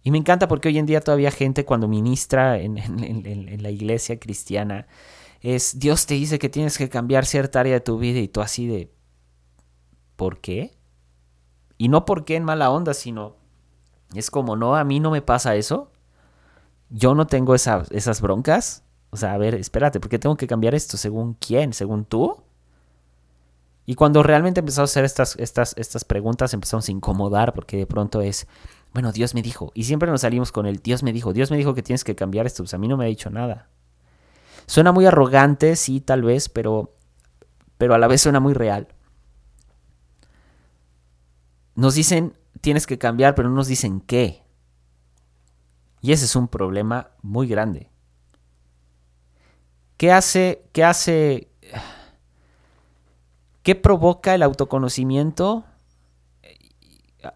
Y 0.04 0.12
me 0.12 0.20
encanta 0.20 0.48
porque 0.48 0.68
hoy 0.68 0.78
en 0.78 0.86
día 0.86 1.02
todavía 1.02 1.32
gente 1.32 1.66
cuando 1.66 1.88
ministra 1.88 2.60
en, 2.60 2.76
la 3.64 3.72
iglesia 3.72 4.20
cristiana 4.20 4.86
es 5.42 5.80
Dios 5.80 6.06
te 6.06 6.14
dice 6.14 6.38
que 6.38 6.50
tienes 6.50 6.78
que 6.78 6.90
cambiar 6.90 7.26
cierta 7.26 7.62
área 7.62 7.74
de 7.74 7.80
tu 7.80 7.98
vida 7.98 8.20
y 8.20 8.28
tú 8.28 8.42
así 8.42 8.68
de 8.68 8.92
¿por 10.16 10.42
qué? 10.42 10.78
Y 11.80 11.88
no 11.88 12.06
por 12.06 12.24
qué 12.24 12.36
en 12.36 12.44
mala 12.44 12.70
onda, 12.70 12.94
sino 12.94 13.36
es 14.14 14.30
como, 14.30 14.56
no, 14.56 14.76
a 14.76 14.84
mí 14.84 15.00
no 15.00 15.10
me 15.10 15.24
pasa 15.24 15.56
eso. 15.56 15.92
Yo 16.90 17.16
no 17.16 17.26
tengo 17.26 17.56
esas 17.56 18.22
broncas. 18.22 18.84
O 19.14 19.16
sea, 19.16 19.34
a 19.34 19.38
ver, 19.38 19.54
espérate, 19.54 20.00
¿por 20.00 20.10
qué 20.10 20.18
tengo 20.18 20.36
que 20.36 20.48
cambiar 20.48 20.74
esto? 20.74 20.98
¿Según 20.98 21.36
quién? 21.36 21.72
¿Según 21.74 22.04
tú? 22.04 22.36
Y 23.86 23.94
cuando 23.94 24.24
realmente 24.24 24.62
empezamos 24.62 24.90
a 24.90 24.92
hacer 24.92 25.06
estas, 25.06 25.36
estas, 25.36 25.76
estas 25.78 26.04
preguntas, 26.04 26.52
empezamos 26.56 26.90
a 26.90 26.92
incomodar 26.92 27.54
porque 27.54 27.78
de 27.78 27.86
pronto 27.86 28.22
es, 28.22 28.48
bueno, 28.92 29.12
Dios 29.12 29.36
me 29.36 29.44
dijo. 29.44 29.72
Y 29.76 29.84
siempre 29.84 30.10
nos 30.10 30.22
salimos 30.22 30.52
con 30.52 30.66
el 30.66 30.78
Dios 30.78 31.04
me 31.04 31.14
dijo, 31.14 31.32
Dios 31.32 31.52
me 31.52 31.58
dijo 31.58 31.76
que 31.76 31.84
tienes 31.84 32.04
que 32.04 32.16
cambiar 32.16 32.48
esto. 32.48 32.64
Pues 32.64 32.74
a 32.74 32.80
mí 32.80 32.88
no 32.88 32.98
me 32.98 33.06
ha 33.06 33.08
dicho 33.08 33.30
nada. 33.30 33.70
Suena 34.66 34.92
muy 34.92 35.06
arrogante, 35.06 35.76
sí, 35.76 36.02
tal 36.02 36.24
vez, 36.24 36.50
pero, 36.50 36.96
pero 37.78 37.94
a 37.94 38.00
la 38.00 38.08
vez 38.08 38.20
suena 38.20 38.40
muy 38.40 38.56
real. 38.56 38.88
Nos 41.76 41.94
dicen, 41.94 42.34
tienes 42.62 42.88
que 42.88 42.98
cambiar, 42.98 43.36
pero 43.36 43.48
no 43.48 43.54
nos 43.54 43.68
dicen 43.68 44.02
qué. 44.02 44.42
Y 46.02 46.14
ese 46.14 46.26
es 46.26 46.36
un 46.36 46.48
problema 46.48 47.12
muy 47.22 47.48
grande. 47.48 47.93
¿Qué 50.04 50.12
hace, 50.12 50.66
qué 50.74 50.84
hace, 50.84 51.48
qué 53.62 53.74
provoca 53.74 54.36
el 54.36 54.44
autoconocimiento 54.44 55.64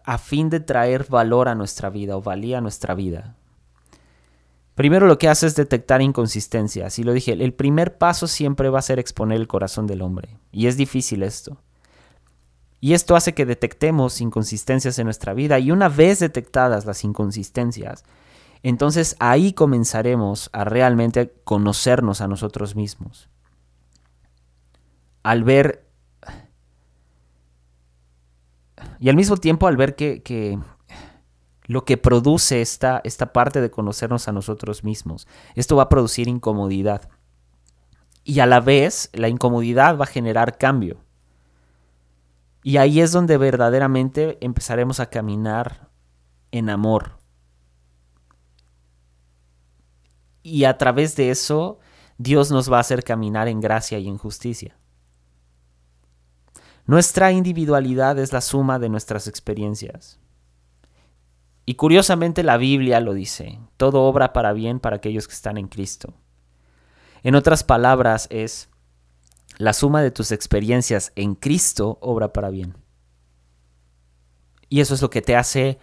a 0.04 0.18
fin 0.18 0.50
de 0.50 0.60
traer 0.60 1.06
valor 1.08 1.48
a 1.48 1.54
nuestra 1.54 1.88
vida 1.88 2.14
o 2.18 2.20
valía 2.20 2.58
a 2.58 2.60
nuestra 2.60 2.94
vida? 2.94 3.36
Primero 4.74 5.06
lo 5.06 5.16
que 5.16 5.30
hace 5.30 5.46
es 5.46 5.54
detectar 5.54 6.02
inconsistencias. 6.02 6.98
Y 6.98 7.04
lo 7.04 7.14
dije, 7.14 7.32
el 7.32 7.54
primer 7.54 7.96
paso 7.96 8.26
siempre 8.26 8.68
va 8.68 8.80
a 8.80 8.82
ser 8.82 8.98
exponer 8.98 9.38
el 9.40 9.48
corazón 9.48 9.86
del 9.86 10.02
hombre. 10.02 10.36
Y 10.52 10.66
es 10.66 10.76
difícil 10.76 11.22
esto. 11.22 11.56
Y 12.82 12.92
esto 12.92 13.16
hace 13.16 13.32
que 13.32 13.46
detectemos 13.46 14.20
inconsistencias 14.20 14.98
en 14.98 15.06
nuestra 15.06 15.32
vida 15.32 15.58
y 15.58 15.70
una 15.70 15.88
vez 15.88 16.18
detectadas 16.18 16.84
las 16.84 17.02
inconsistencias, 17.02 18.04
entonces 18.62 19.16
ahí 19.20 19.52
comenzaremos 19.52 20.50
a 20.52 20.64
realmente 20.64 21.32
conocernos 21.44 22.20
a 22.20 22.28
nosotros 22.28 22.74
mismos. 22.76 23.28
Al 25.22 25.44
ver... 25.44 25.86
Y 29.00 29.08
al 29.08 29.16
mismo 29.16 29.36
tiempo 29.36 29.66
al 29.68 29.76
ver 29.76 29.94
que, 29.94 30.58
lo 31.64 31.84
que 31.84 31.96
produce 31.96 32.60
esta, 32.60 33.00
esta 33.04 33.32
parte 33.32 33.60
de 33.60 33.70
conocernos 33.70 34.26
a 34.26 34.32
nosotros 34.32 34.82
mismos, 34.82 35.28
esto 35.54 35.76
va 35.76 35.84
a 35.84 35.88
producir 35.88 36.26
incomodidad. 36.28 37.08
Y 38.24 38.40
a 38.40 38.46
la 38.46 38.60
vez 38.60 39.10
la 39.12 39.28
incomodidad 39.28 39.96
va 39.98 40.04
a 40.04 40.08
generar 40.08 40.58
cambio. 40.58 40.98
Y 42.62 42.76
ahí 42.76 43.00
es 43.00 43.12
donde 43.12 43.36
verdaderamente 43.36 44.38
empezaremos 44.40 45.00
a 45.00 45.10
caminar 45.10 45.88
en 46.50 46.70
amor. 46.70 47.17
Y 50.42 50.64
a 50.64 50.78
través 50.78 51.16
de 51.16 51.30
eso, 51.30 51.78
Dios 52.16 52.50
nos 52.50 52.70
va 52.70 52.78
a 52.78 52.80
hacer 52.80 53.04
caminar 53.04 53.48
en 53.48 53.60
gracia 53.60 53.98
y 53.98 54.08
en 54.08 54.18
justicia. 54.18 54.76
Nuestra 56.86 57.32
individualidad 57.32 58.18
es 58.18 58.32
la 58.32 58.40
suma 58.40 58.78
de 58.78 58.88
nuestras 58.88 59.28
experiencias. 59.28 60.18
Y 61.66 61.74
curiosamente 61.74 62.42
la 62.42 62.56
Biblia 62.56 62.98
lo 63.00 63.12
dice, 63.12 63.58
todo 63.76 64.04
obra 64.04 64.32
para 64.32 64.54
bien 64.54 64.80
para 64.80 64.96
aquellos 64.96 65.28
que 65.28 65.34
están 65.34 65.58
en 65.58 65.68
Cristo. 65.68 66.14
En 67.22 67.34
otras 67.34 67.62
palabras 67.62 68.26
es, 68.30 68.70
la 69.58 69.74
suma 69.74 70.00
de 70.00 70.10
tus 70.10 70.32
experiencias 70.32 71.12
en 71.14 71.34
Cristo 71.34 71.98
obra 72.00 72.32
para 72.32 72.48
bien. 72.48 72.74
Y 74.70 74.80
eso 74.80 74.94
es 74.94 75.02
lo 75.02 75.10
que 75.10 75.20
te 75.20 75.36
hace 75.36 75.78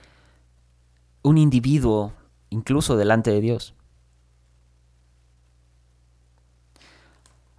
un 1.22 1.38
individuo 1.38 2.14
incluso 2.50 2.98
delante 2.98 3.32
de 3.32 3.42
Dios. 3.42 3.76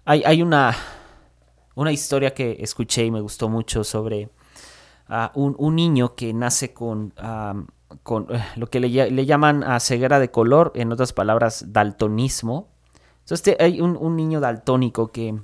Hay, 0.09 0.41
una, 0.41 0.73
una, 1.75 1.91
historia 1.91 2.33
que 2.33 2.55
escuché 2.61 3.03
y 3.03 3.11
me 3.11 3.19
gustó 3.19 3.49
mucho 3.49 3.83
sobre 3.83 4.29
ah, 5.09 5.33
un, 5.35 5.75
niño 5.75 6.15
que 6.15 6.33
nace 6.33 6.73
con, 6.73 7.13
con 8.03 8.27
eh, 8.33 8.41
lo 8.55 8.67
que 8.67 8.79
le, 8.79 9.25
llaman 9.25 9.65
a 9.65 9.81
ceguera 9.81 10.19
de 10.19 10.31
color, 10.31 10.71
en 10.75 10.93
otras 10.93 11.11
palabras, 11.11 11.73
daltonismo. 11.73 12.69
Entonces 13.19 13.57
hay 13.59 13.81
un, 13.81 13.97
un 13.99 14.15
niño 14.15 14.39
daltónico 14.39 15.11
que 15.11 15.41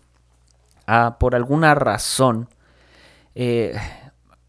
por 1.19 1.35
alguna 1.35 1.75
razón, 1.75 2.47
eh, 3.35 3.75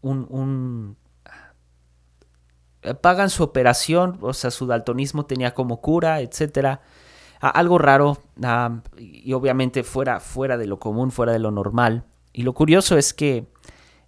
un, 0.01 0.95
pagan 3.01 3.29
su 3.29 3.43
operación, 3.43 4.17
o 4.21 4.33
sea, 4.33 4.49
su 4.51 4.65
daltonismo 4.65 5.25
tenía 5.25 5.53
como 5.53 5.81
cura, 5.81 6.21
etcétera. 6.21 6.81
Algo 7.39 7.77
raro 7.77 8.17
y 8.97 9.33
obviamente 9.33 9.83
fuera, 9.83 10.19
fuera 10.19 10.57
de 10.57 10.67
lo 10.67 10.79
común, 10.79 11.11
fuera 11.11 11.33
de 11.33 11.39
lo 11.39 11.51
normal. 11.51 12.05
Y 12.33 12.43
lo 12.43 12.53
curioso 12.53 12.97
es 12.97 13.13
que 13.13 13.47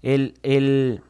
él, 0.02 0.40
él, 0.44 1.02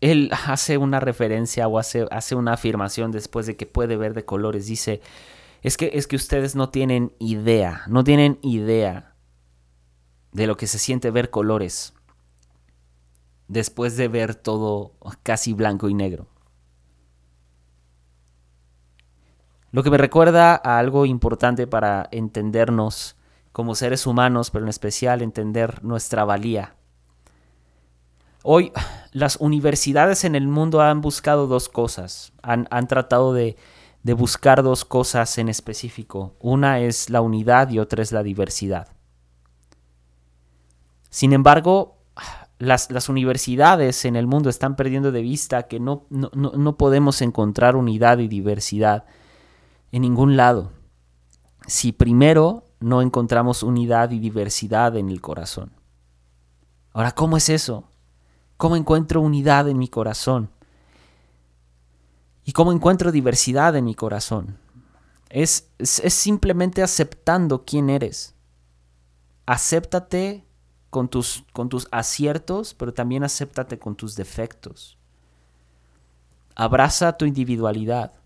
él 0.00 0.30
hace 0.46 0.78
una 0.78 1.00
referencia 1.00 1.68
o 1.68 1.78
hace, 1.78 2.06
hace 2.10 2.34
una 2.34 2.54
afirmación 2.54 3.10
después 3.10 3.46
de 3.46 3.56
que 3.56 3.66
puede 3.66 3.96
ver 3.96 4.14
de 4.14 4.24
colores. 4.24 4.66
Dice, 4.66 5.00
es 5.62 5.76
que, 5.76 5.90
es 5.94 6.06
que 6.06 6.16
ustedes 6.16 6.54
no 6.54 6.68
tienen 6.68 7.14
idea, 7.18 7.82
no 7.88 8.04
tienen 8.04 8.38
idea 8.42 9.14
de 10.32 10.46
lo 10.46 10.56
que 10.56 10.66
se 10.66 10.78
siente 10.78 11.10
ver 11.10 11.30
colores 11.30 11.94
después 13.48 13.96
de 13.96 14.08
ver 14.08 14.34
todo 14.34 14.92
casi 15.22 15.52
blanco 15.52 15.88
y 15.88 15.94
negro. 15.94 16.28
Lo 19.74 19.82
que 19.82 19.90
me 19.90 19.98
recuerda 19.98 20.54
a 20.54 20.78
algo 20.78 21.04
importante 21.04 21.66
para 21.66 22.08
entendernos 22.12 23.16
como 23.50 23.74
seres 23.74 24.06
humanos, 24.06 24.52
pero 24.52 24.64
en 24.64 24.68
especial 24.68 25.20
entender 25.20 25.82
nuestra 25.82 26.24
valía. 26.24 26.76
Hoy 28.44 28.70
las 29.10 29.36
universidades 29.40 30.22
en 30.22 30.36
el 30.36 30.46
mundo 30.46 30.80
han 30.80 31.00
buscado 31.00 31.48
dos 31.48 31.68
cosas, 31.68 32.32
han, 32.40 32.86
tratado 32.86 33.34
de, 33.34 33.56
de 34.04 34.12
buscar 34.12 34.62
dos 34.62 34.84
cosas 34.84 35.38
en 35.38 35.48
específico. 35.48 36.36
Una 36.38 36.78
es 36.78 37.10
la 37.10 37.20
unidad 37.20 37.68
y 37.70 37.80
otra 37.80 38.00
es 38.00 38.12
la 38.12 38.22
diversidad. 38.22 38.86
Sin 41.10 41.32
embargo, 41.32 41.98
las, 42.60 43.08
universidades 43.08 44.04
en 44.04 44.14
el 44.14 44.28
mundo 44.28 44.50
están 44.50 44.76
perdiendo 44.76 45.10
de 45.10 45.22
vista 45.22 45.64
que 45.64 45.80
no, 45.80 46.06
no, 46.10 46.76
podemos 46.76 47.22
encontrar 47.22 47.74
unidad 47.74 48.18
y 48.18 48.28
diversidad 48.28 49.04
en 49.94 50.02
ningún 50.02 50.36
lado. 50.36 50.72
Si 51.68 51.92
primero 51.92 52.64
no 52.80 53.00
encontramos 53.00 53.62
unidad 53.62 54.10
y 54.10 54.18
diversidad 54.18 54.96
en 54.96 55.08
el 55.08 55.20
corazón. 55.20 55.70
Ahora, 56.92 57.12
¿cómo 57.12 57.36
es 57.36 57.48
eso? 57.48 57.84
¿Cómo 58.56 58.74
encuentro 58.74 59.20
unidad 59.20 59.68
en 59.68 59.78
mi 59.78 59.86
corazón? 59.86 60.50
¿Y 62.44 62.50
cómo 62.50 62.72
encuentro 62.72 63.12
diversidad 63.12 63.76
en 63.76 63.84
mi 63.84 63.94
corazón? 63.94 64.58
Es, 65.28 65.68
es, 65.78 66.12
simplemente 66.12 66.82
aceptando 66.82 67.64
quién 67.64 67.88
eres. 67.88 68.34
Acéptate 69.46 70.44
con 70.90 71.06
tus, 71.08 71.44
con 71.52 71.68
tus 71.68 71.86
aciertos, 71.92 72.74
pero 72.74 72.92
también 72.92 73.22
acéptate 73.22 73.78
con 73.78 73.94
tus 73.94 74.16
defectos. 74.16 74.98
Abraza 76.56 77.16
tu 77.16 77.26
individualidad. 77.26 78.23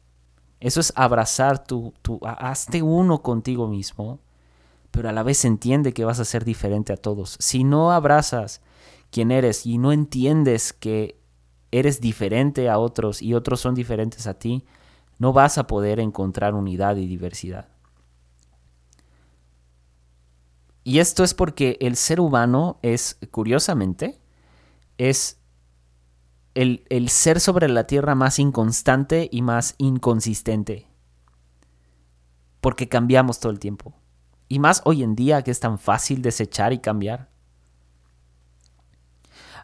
Eso 0.61 0.81
es 0.81 0.93
abrazar 0.97 1.65
tu, 1.65 1.95
tu, 2.03 2.19
hazte 2.23 2.83
uno 2.83 3.23
contigo 3.23 3.69
mismo, 3.69 4.19
pero 4.91 5.09
a 5.09 5.13
la 5.13 5.23
vez 5.23 5.45
entiende 5.45 5.93
que 5.93 6.05
vas 6.05 6.19
a 6.19 6.25
ser 6.25 6.45
diferente 6.45 6.93
a 6.93 6.97
todos. 6.97 7.37
Si 7.41 7.63
no 7.65 7.93
abrazas 7.93 8.61
quién 9.11 9.31
eres 9.31 9.67
y 9.67 9.79
no 9.79 9.93
entiendes 9.93 10.73
que 10.73 11.19
eres 11.71 12.01
diferente 12.01 12.69
a 12.69 12.79
otros 12.79 13.23
y 13.23 13.35
otros 13.35 13.61
son 13.61 13.75
diferentes 13.75 14.27
a 14.27 14.35
ti, 14.35 14.65
no 15.19 15.33
vas 15.33 15.59
a 15.59 15.67
poder 15.67 16.01
encontrar 16.01 16.55
unidad 16.55 16.97
y 16.97 17.07
diversidad. 17.07 17.69
Y 20.85 21.01
esto 21.01 21.23
es 21.23 21.35
porque 21.35 21.77
el 21.81 21.97
ser 21.97 22.19
humano 22.19 22.79
es, 22.83 23.19
curiosamente, 23.31 24.21
es 24.97 25.38
el, 26.59 27.09
ser 27.09 27.39
sobre 27.39 27.69
la 27.69 27.87
tierra 27.87 28.17
más 28.17 28.41
inconstante 28.41 29.29
y 29.31 29.43
más 29.43 29.77
inconsistente. 29.79 30.89
Porque 32.61 32.89
cambiamos 32.89 33.39
todo 33.39 33.53
el 33.53 33.61
tiempo. 33.61 33.95
Y 34.49 34.59
más 34.59 34.83
hoy 34.85 35.05
en 35.05 35.15
día 35.15 35.43
que 35.43 35.53
es 35.53 35.61
tan 35.61 35.79
fácil 35.79 36.21
desechar 36.21 36.73
y 36.73 36.79
cambiar. 36.79 37.29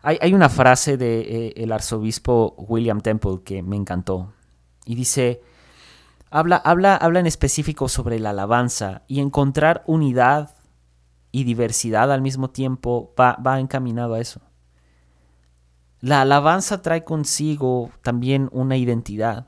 Hay, 0.02 0.34
una 0.34 0.50
frase 0.50 0.98
del 0.98 1.54
de, 1.54 1.54
eh, 1.56 1.72
arzobispo 1.72 2.54
William 2.58 3.00
Temple 3.00 3.40
que 3.42 3.62
me 3.62 3.74
encantó. 3.74 4.32
Y 4.84 4.94
dice, 4.94 5.40
habla, 6.30 6.56
habla, 6.56 6.94
habla 6.94 7.20
en 7.20 7.26
específico 7.26 7.88
sobre 7.88 8.20
la 8.20 8.30
alabanza 8.30 9.02
y 9.08 9.20
encontrar 9.20 9.82
unidad 9.86 10.54
y 11.32 11.44
diversidad 11.44 12.12
al 12.12 12.20
mismo 12.20 12.50
tiempo 12.50 13.14
va, 13.18 13.36
va 13.44 13.58
encaminado 13.58 14.14
a 14.14 14.20
eso. 14.20 14.42
La 16.04 16.20
alabanza 16.20 16.82
trae 16.82 17.02
consigo 17.02 17.90
también 18.02 18.50
una 18.52 18.76
identidad, 18.76 19.46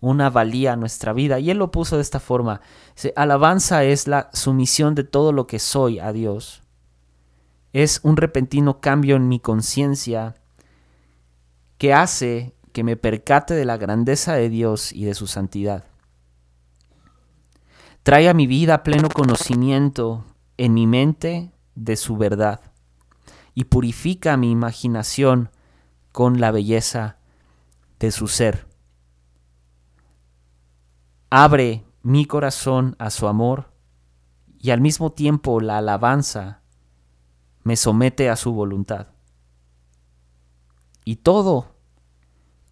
una 0.00 0.28
valía 0.28 0.72
a 0.72 0.76
nuestra 0.76 1.12
vida. 1.12 1.38
Y 1.38 1.50
él 1.50 1.58
lo 1.58 1.70
puso 1.70 1.94
de 1.94 2.02
esta 2.02 2.18
forma. 2.18 2.60
alabanza 3.14 3.84
es 3.84 4.08
la 4.08 4.30
sumisión 4.32 4.96
de 4.96 5.04
todo 5.04 5.32
lo 5.32 5.46
que 5.46 5.60
soy 5.60 6.00
a 6.00 6.12
Dios 6.12 6.64
es 7.72 8.00
un 8.02 8.16
repentino 8.16 8.80
cambio 8.80 9.16
en 9.16 9.28
mi 9.28 9.38
conciencia 9.38 10.34
que 11.78 11.94
hace 11.94 12.54
que 12.72 12.84
me 12.84 12.96
percate 12.96 13.54
de 13.54 13.64
la 13.64 13.76
grandeza 13.76 14.34
de 14.34 14.48
Dios 14.48 14.92
y 14.92 15.04
de 15.04 15.14
su 15.14 15.26
santidad. 15.26 15.84
Trae 18.02 18.28
a 18.28 18.34
mi 18.34 18.46
vida 18.46 18.82
pleno 18.82 19.08
conocimiento 19.08 20.24
en 20.56 20.74
mi 20.74 20.86
mente 20.86 21.52
de 21.74 21.96
su 21.96 22.16
verdad 22.16 22.60
y 23.54 23.64
purifica 23.64 24.36
mi 24.36 24.50
imaginación 24.50 25.50
con 26.12 26.40
la 26.40 26.50
belleza 26.50 27.18
de 27.98 28.10
su 28.10 28.28
ser. 28.28 28.66
Abre 31.30 31.84
mi 32.02 32.24
corazón 32.24 32.96
a 32.98 33.10
su 33.10 33.28
amor 33.28 33.72
y 34.58 34.70
al 34.70 34.80
mismo 34.80 35.10
tiempo 35.12 35.60
la 35.60 35.78
alabanza 35.78 36.62
me 37.62 37.76
somete 37.76 38.28
a 38.28 38.36
su 38.36 38.52
voluntad. 38.52 39.08
Y 41.04 41.16
todo, 41.16 41.74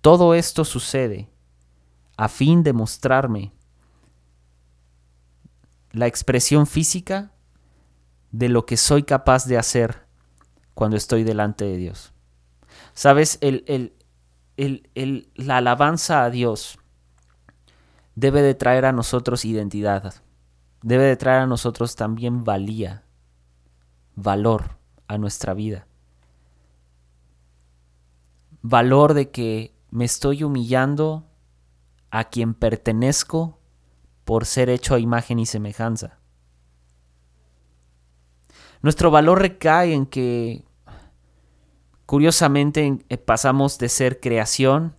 todo 0.01 0.35
esto 0.35 0.65
sucede 0.65 1.31
a 2.17 2.29
fin 2.29 2.63
de 2.63 2.73
mostrarme 2.73 3.53
la 5.93 6.07
expresión 6.07 6.67
física 6.67 7.33
de 8.31 8.49
lo 8.49 8.67
que 8.67 8.77
soy 8.77 9.05
capaz 9.05 9.47
de 9.47 9.57
hacer 9.57 10.07
cuando 10.75 10.97
estoy 10.97 11.25
delante 11.25 11.65
de 11.65 11.77
Dios. 11.77 12.13
Sabes, 12.95 13.39
el, 13.41 13.65
el, 14.57 15.31
la 15.35 15.59
alabanza 15.59 16.25
a 16.25 16.31
Dios 16.31 16.79
debe 18.15 18.43
de 18.43 18.55
traer 18.55 18.85
a 18.85 18.93
nosotros 18.93 19.45
identidad, 19.45 20.15
debe 20.83 21.05
de 21.05 21.17
traer 21.17 21.43
a 21.43 21.47
nosotros 21.47 21.95
también 21.95 22.45
valía, 22.45 23.05
valor 24.17 24.77
a 25.07 25.19
nuestra 25.19 25.55
vida. 25.55 25.87
Valor 28.61 29.15
de 29.15 29.31
que 29.31 29.75
me 29.91 30.05
estoy 30.05 30.43
humillando 30.43 31.25
a 32.11 32.25
quien 32.25 32.55
pertenezco 32.55 33.59
por 34.25 34.45
ser 34.45 34.69
hecho 34.69 34.95
a 34.95 34.99
imagen 34.99 35.39
y 35.39 35.47
semejanza. 35.47 36.19
Nuestro 38.83 39.11
valor 39.11 39.41
recae 39.41 39.95
en 39.95 40.07
que, 40.07 40.65
curiosamente, 42.09 43.05
eh, 43.11 43.19
pasamos 43.19 43.77
de 43.77 43.91
ser 43.91 44.19
creación 44.19 44.97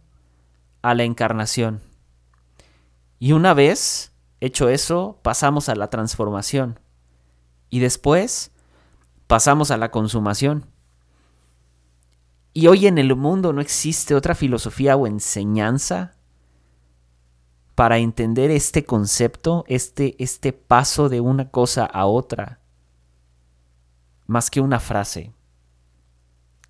a 0.83 0.93
la 0.93 1.05
encarnación. 1.05 1.81
Y 3.17 3.31
una 3.31 3.55
vez 3.55 4.13
hecho 4.41 4.69
eso, 4.69 5.17
pasamos 5.23 5.69
a 5.69 5.75
la 5.75 5.89
transformación. 5.89 6.79
Y 7.71 7.79
después 7.79 8.51
pasamos 9.25 9.71
a 9.71 9.77
la 9.77 9.89
consumación. 9.89 10.67
Y 12.53 12.67
hoy 12.67 12.85
en 12.85 12.99
el 12.99 13.15
mundo 13.15 13.53
no 13.53 13.61
existe 13.61 14.13
otra 14.13 14.35
filosofía 14.35 14.95
o 14.95 15.07
enseñanza 15.07 16.13
para 17.73 17.97
entender 17.97 18.51
este 18.51 18.85
concepto, 18.85 19.65
este, 19.67 20.15
este 20.23 20.53
paso 20.53 21.09
de 21.09 21.21
una 21.21 21.49
cosa 21.49 21.85
a 21.85 22.05
otra, 22.05 22.59
más 24.27 24.51
que 24.51 24.61
una 24.61 24.79
frase 24.79 25.33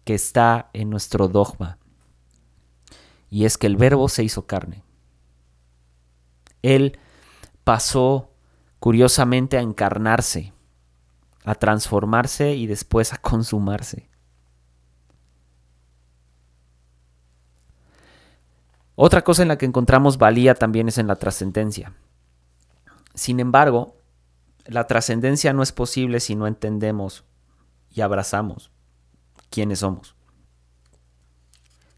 que 0.10 0.16
está 0.16 0.72
en 0.74 0.90
nuestro 0.90 1.28
dogma. 1.28 1.78
Y 3.30 3.46
es 3.46 3.60
que 3.60 3.68
el 3.68 3.78
verbo 3.78 4.10
se 4.10 4.24
hizo 4.24 4.48
carne. 4.48 4.84
Él 6.64 6.98
pasó 7.64 8.32
curiosamente 8.80 9.60
a 9.60 9.62
encarnarse 9.62 10.52
a 11.46 11.54
transformarse 11.54 12.56
y 12.56 12.66
después 12.66 13.14
a 13.14 13.18
consumarse. 13.18 14.10
Otra 18.96 19.24
cosa 19.24 19.44
en 19.44 19.50
la 19.50 19.60
que 19.60 19.68
encontramos 19.68 20.18
valía 20.18 20.56
también 20.56 20.88
es 20.88 20.98
en 20.98 21.06
la 21.06 21.18
trascendencia. 21.18 21.94
Sin 23.14 23.40
embargo, 23.40 23.96
la 24.66 24.88
trascendencia 24.88 25.54
no 25.54 25.62
es 25.62 25.72
posible 25.72 26.20
si 26.20 26.34
no 26.34 26.48
entendemos 26.48 27.26
y 27.92 28.02
abrazamos 28.02 28.72
quiénes 29.50 29.80
somos. 29.80 30.16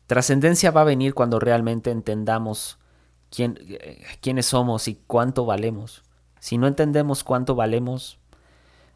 Trascendencia 0.07 0.71
va 0.71 0.81
a 0.81 0.85
venir 0.85 1.13
cuando 1.13 1.39
realmente 1.39 1.89
entendamos 1.91 2.79
quién, 3.29 3.57
eh, 3.61 4.03
quiénes 4.21 4.47
somos 4.47 4.87
y 4.87 4.95
cuánto 5.07 5.45
valemos. 5.45 6.03
Si 6.39 6.57
no 6.57 6.67
entendemos 6.67 7.23
cuánto 7.23 7.55
valemos, 7.55 8.19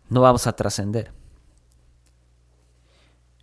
no 0.09 0.21
vamos 0.21 0.47
a 0.47 0.55
trascender. 0.55 1.13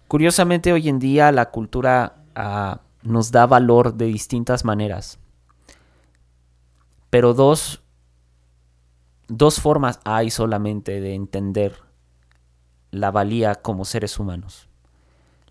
Curiosamente 0.09 0.73
hoy 0.73 0.89
en 0.89 0.99
día 0.99 1.33
la 1.33 1.51
cultura 1.51 2.25
ah, 2.35 2.83
nos 3.03 3.33
da 3.33 3.47
valor 3.47 3.95
de 3.95 4.07
distintas 4.07 4.65
maneras. 4.65 5.19
Pero 7.09 7.35
dos, 7.35 7.83
dos 9.29 9.61
formas 9.61 10.01
hay 10.05 10.31
solamente 10.31 11.01
de 11.01 11.15
entender 11.15 11.77
la 12.91 13.11
valía 13.11 13.55
como 13.55 13.85
seres 13.85 14.19
humanos. 14.19 14.69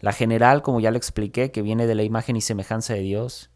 La 0.01 0.11
general, 0.11 0.61
como 0.61 0.81
ya 0.81 0.91
lo 0.91 0.97
expliqué, 0.97 1.51
que 1.51 1.61
viene 1.61 1.87
de 1.87 1.95
la 1.95 2.03
imagen 2.03 2.35
y 2.35 2.41
semejanza 2.41 2.93
de 2.93 3.01
Dios. 3.01 3.49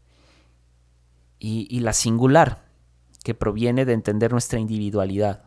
Y, 1.38 1.68
y 1.70 1.80
la 1.80 1.92
singular, 1.92 2.64
que 3.22 3.34
proviene 3.34 3.84
de 3.84 3.92
entender 3.92 4.32
nuestra 4.32 4.58
individualidad 4.58 5.46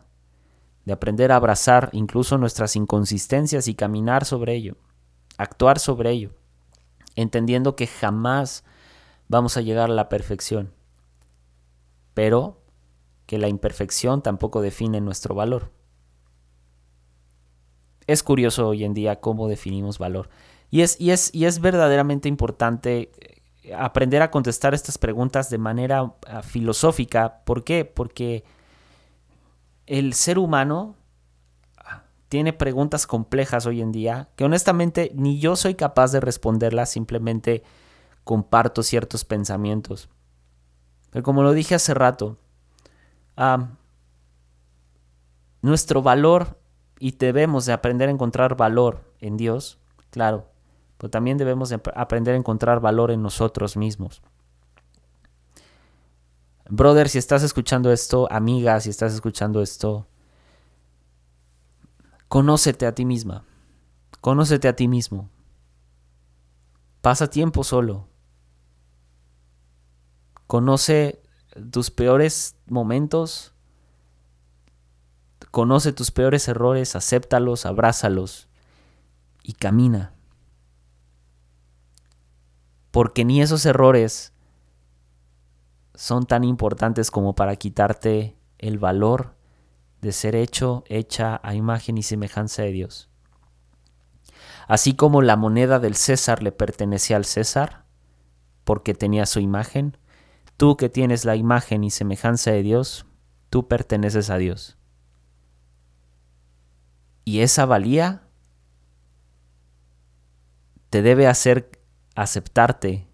de 0.84 0.92
aprender 0.92 1.32
a 1.32 1.36
abrazar 1.36 1.90
incluso 1.92 2.38
nuestras 2.38 2.76
inconsistencias 2.76 3.68
y 3.68 3.74
caminar 3.74 4.24
sobre 4.24 4.54
ello, 4.54 4.76
actuar 5.36 5.78
sobre 5.78 6.10
ello, 6.10 6.30
entendiendo 7.16 7.76
que 7.76 7.86
jamás 7.86 8.64
vamos 9.28 9.56
a 9.56 9.60
llegar 9.60 9.90
a 9.90 9.94
la 9.94 10.08
perfección, 10.08 10.72
pero 12.14 12.62
que 13.26 13.38
la 13.38 13.48
imperfección 13.48 14.22
tampoco 14.22 14.62
define 14.62 15.00
nuestro 15.00 15.34
valor. 15.34 15.70
Es 18.06 18.22
curioso 18.22 18.68
hoy 18.68 18.84
en 18.84 18.94
día 18.94 19.20
cómo 19.20 19.46
definimos 19.46 19.98
valor. 19.98 20.30
Y 20.70 20.82
es, 20.82 21.00
y 21.00 21.10
es, 21.10 21.34
y 21.34 21.46
es 21.46 21.60
verdaderamente 21.60 22.28
importante 22.28 23.10
eh, 23.62 23.74
aprender 23.74 24.22
a 24.22 24.30
contestar 24.30 24.74
estas 24.74 24.98
preguntas 24.98 25.50
de 25.50 25.58
manera 25.58 26.14
ah, 26.26 26.42
filosófica. 26.42 27.42
¿Por 27.44 27.64
qué? 27.64 27.84
Porque 27.84 28.44
el 29.86 30.14
ser 30.14 30.38
humano 30.38 30.96
tiene 32.30 32.52
preguntas 32.52 33.08
complejas 33.08 33.66
hoy 33.66 33.82
en 33.82 33.90
día 33.90 34.28
que 34.36 34.44
honestamente 34.44 35.10
ni 35.16 35.40
yo 35.40 35.56
soy 35.56 35.74
capaz 35.74 36.12
de 36.12 36.20
responderlas, 36.20 36.88
simplemente 36.88 37.64
comparto 38.22 38.84
ciertos 38.84 39.24
pensamientos. 39.24 40.08
Pero 41.10 41.24
como 41.24 41.42
lo 41.42 41.52
dije 41.52 41.74
hace 41.74 41.92
rato, 41.92 42.38
nuestro 45.60 46.02
valor 46.02 46.60
y 47.00 47.10
debemos 47.12 47.66
de 47.66 47.72
aprender 47.72 48.08
a 48.08 48.12
encontrar 48.12 48.56
valor 48.56 49.12
en 49.18 49.36
Dios, 49.36 49.78
claro, 50.10 50.46
pero 51.00 51.10
también 51.10 51.38
debemos 51.38 51.70
de 51.70 51.80
aprender 51.94 52.34
a 52.34 52.36
encontrar 52.36 52.80
valor 52.80 53.10
en 53.10 53.22
nosotros 53.22 53.74
mismos. 53.74 54.20
Brother, 56.68 57.08
si 57.08 57.16
estás 57.16 57.42
escuchando 57.42 57.90
esto, 57.90 58.30
amiga, 58.30 58.78
si 58.80 58.90
estás 58.90 59.14
escuchando 59.14 59.62
esto, 59.62 60.06
conócete 62.28 62.84
a 62.84 62.94
ti 62.94 63.06
misma, 63.06 63.46
conócete 64.20 64.68
a 64.68 64.76
ti 64.76 64.88
mismo. 64.88 65.30
Pasa 67.00 67.30
tiempo 67.30 67.64
solo. 67.64 68.06
Conoce 70.46 71.22
tus 71.70 71.90
peores 71.90 72.56
momentos, 72.66 73.54
conoce 75.50 75.94
tus 75.94 76.10
peores 76.10 76.46
errores, 76.46 76.94
acéptalos, 76.94 77.64
abrázalos 77.64 78.50
y 79.42 79.54
camina. 79.54 80.12
Porque 82.90 83.24
ni 83.24 83.40
esos 83.40 83.64
errores 83.66 84.32
son 85.94 86.26
tan 86.26 86.44
importantes 86.44 87.10
como 87.10 87.34
para 87.34 87.56
quitarte 87.56 88.36
el 88.58 88.78
valor 88.78 89.36
de 90.00 90.12
ser 90.12 90.34
hecho, 90.34 90.84
hecha 90.86 91.40
a 91.42 91.54
imagen 91.54 91.98
y 91.98 92.02
semejanza 92.02 92.62
de 92.62 92.72
Dios. 92.72 93.10
Así 94.66 94.94
como 94.94 95.20
la 95.20 95.36
moneda 95.36 95.78
del 95.78 95.96
César 95.96 96.42
le 96.42 96.52
pertenecía 96.52 97.16
al 97.16 97.24
César, 97.24 97.84
porque 98.64 98.94
tenía 98.94 99.26
su 99.26 99.40
imagen, 99.40 99.96
tú 100.56 100.76
que 100.76 100.88
tienes 100.88 101.24
la 101.24 101.36
imagen 101.36 101.84
y 101.84 101.90
semejanza 101.90 102.52
de 102.52 102.62
Dios, 102.62 103.06
tú 103.50 103.66
perteneces 103.68 104.30
a 104.30 104.38
Dios. 104.38 104.78
Y 107.24 107.40
esa 107.40 107.66
valía 107.66 108.22
te 110.88 111.02
debe 111.02 111.26
hacer 111.26 111.79
aceptarte 112.22 113.08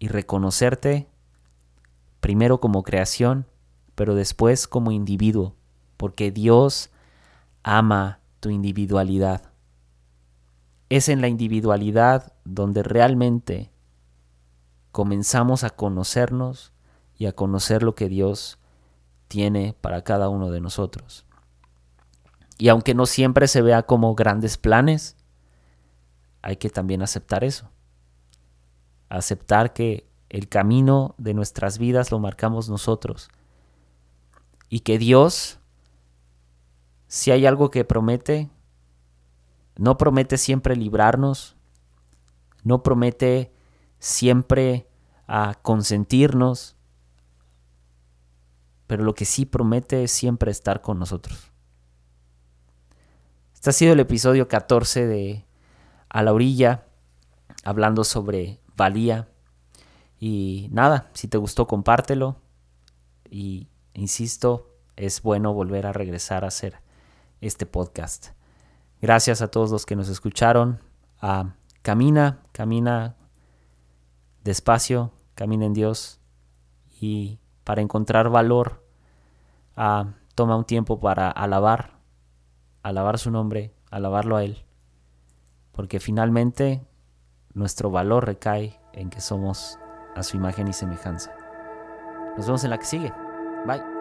y 0.00 0.08
reconocerte 0.08 1.06
primero 2.18 2.58
como 2.58 2.82
creación, 2.82 3.46
pero 3.94 4.16
después 4.16 4.66
como 4.66 4.90
individuo, 4.90 5.54
porque 5.96 6.32
Dios 6.32 6.90
ama 7.62 8.18
tu 8.40 8.50
individualidad. 8.50 9.52
Es 10.88 11.08
en 11.08 11.20
la 11.20 11.28
individualidad 11.28 12.32
donde 12.44 12.82
realmente 12.82 13.70
comenzamos 14.90 15.62
a 15.62 15.70
conocernos 15.70 16.72
y 17.16 17.26
a 17.26 17.32
conocer 17.32 17.84
lo 17.84 17.94
que 17.94 18.08
Dios 18.08 18.58
tiene 19.28 19.76
para 19.80 20.02
cada 20.02 20.28
uno 20.28 20.50
de 20.50 20.60
nosotros. 20.60 21.24
Y 22.58 22.70
aunque 22.70 22.94
no 22.94 23.06
siempre 23.06 23.46
se 23.46 23.62
vea 23.62 23.84
como 23.84 24.16
grandes 24.16 24.58
planes, 24.58 25.16
hay 26.42 26.56
que 26.56 26.70
también 26.70 27.02
aceptar 27.02 27.44
eso. 27.44 27.70
Aceptar 29.08 29.72
que 29.72 30.08
el 30.28 30.48
camino 30.48 31.14
de 31.18 31.34
nuestras 31.34 31.78
vidas 31.78 32.10
lo 32.10 32.18
marcamos 32.18 32.68
nosotros. 32.68 33.28
Y 34.68 34.80
que 34.80 34.98
Dios, 34.98 35.58
si 37.08 37.30
hay 37.30 37.46
algo 37.46 37.70
que 37.70 37.84
promete, 37.84 38.50
no 39.76 39.98
promete 39.98 40.38
siempre 40.38 40.76
librarnos, 40.76 41.56
no 42.62 42.82
promete 42.82 43.52
siempre 43.98 44.88
a 45.26 45.54
consentirnos, 45.62 46.76
pero 48.86 49.04
lo 49.04 49.14
que 49.14 49.24
sí 49.24 49.46
promete 49.46 50.04
es 50.04 50.10
siempre 50.10 50.50
estar 50.50 50.80
con 50.80 50.98
nosotros. 50.98 51.50
Este 53.54 53.70
ha 53.70 53.72
sido 53.72 53.92
el 53.92 54.00
episodio 54.00 54.48
14 54.48 55.06
de 55.06 55.44
A 56.10 56.22
la 56.22 56.34
orilla, 56.34 56.84
hablando 57.64 58.04
sobre 58.04 58.60
valía. 58.76 59.28
Y 60.18 60.68
nada, 60.70 61.10
si 61.14 61.28
te 61.28 61.38
gustó, 61.38 61.66
compártelo. 61.66 62.36
Y 63.30 63.68
insisto, 63.94 64.68
es 64.96 65.22
bueno 65.22 65.54
volver 65.54 65.86
a 65.86 65.92
regresar 65.92 66.44
a 66.44 66.48
hacer 66.48 66.82
este 67.40 67.64
podcast. 67.64 68.28
Gracias 69.00 69.40
a 69.40 69.48
todos 69.48 69.70
los 69.70 69.86
que 69.86 69.96
nos 69.96 70.10
escucharon. 70.10 70.80
Ah, 71.22 71.54
camina, 71.80 72.42
camina 72.52 73.16
despacio, 74.44 75.12
camina 75.34 75.64
en 75.64 75.72
Dios. 75.72 76.20
Y 77.00 77.38
para 77.64 77.80
encontrar 77.80 78.28
valor, 78.28 78.84
ah, 79.76 80.12
toma 80.34 80.56
un 80.56 80.64
tiempo 80.64 81.00
para 81.00 81.30
alabar 81.30 82.00
alabar 82.82 83.18
su 83.18 83.30
nombre, 83.30 83.74
alabarlo 83.90 84.36
a 84.36 84.44
Él, 84.44 84.64
porque 85.72 86.00
finalmente 86.00 86.82
nuestro 87.54 87.90
valor 87.90 88.26
recae 88.26 88.78
en 88.92 89.10
que 89.10 89.20
somos 89.20 89.78
a 90.14 90.22
su 90.22 90.36
imagen 90.36 90.68
y 90.68 90.72
semejanza. 90.72 91.32
Nos 92.36 92.46
vemos 92.46 92.64
en 92.64 92.70
la 92.70 92.78
que 92.78 92.86
sigue. 92.86 93.12
Bye. 93.66 93.99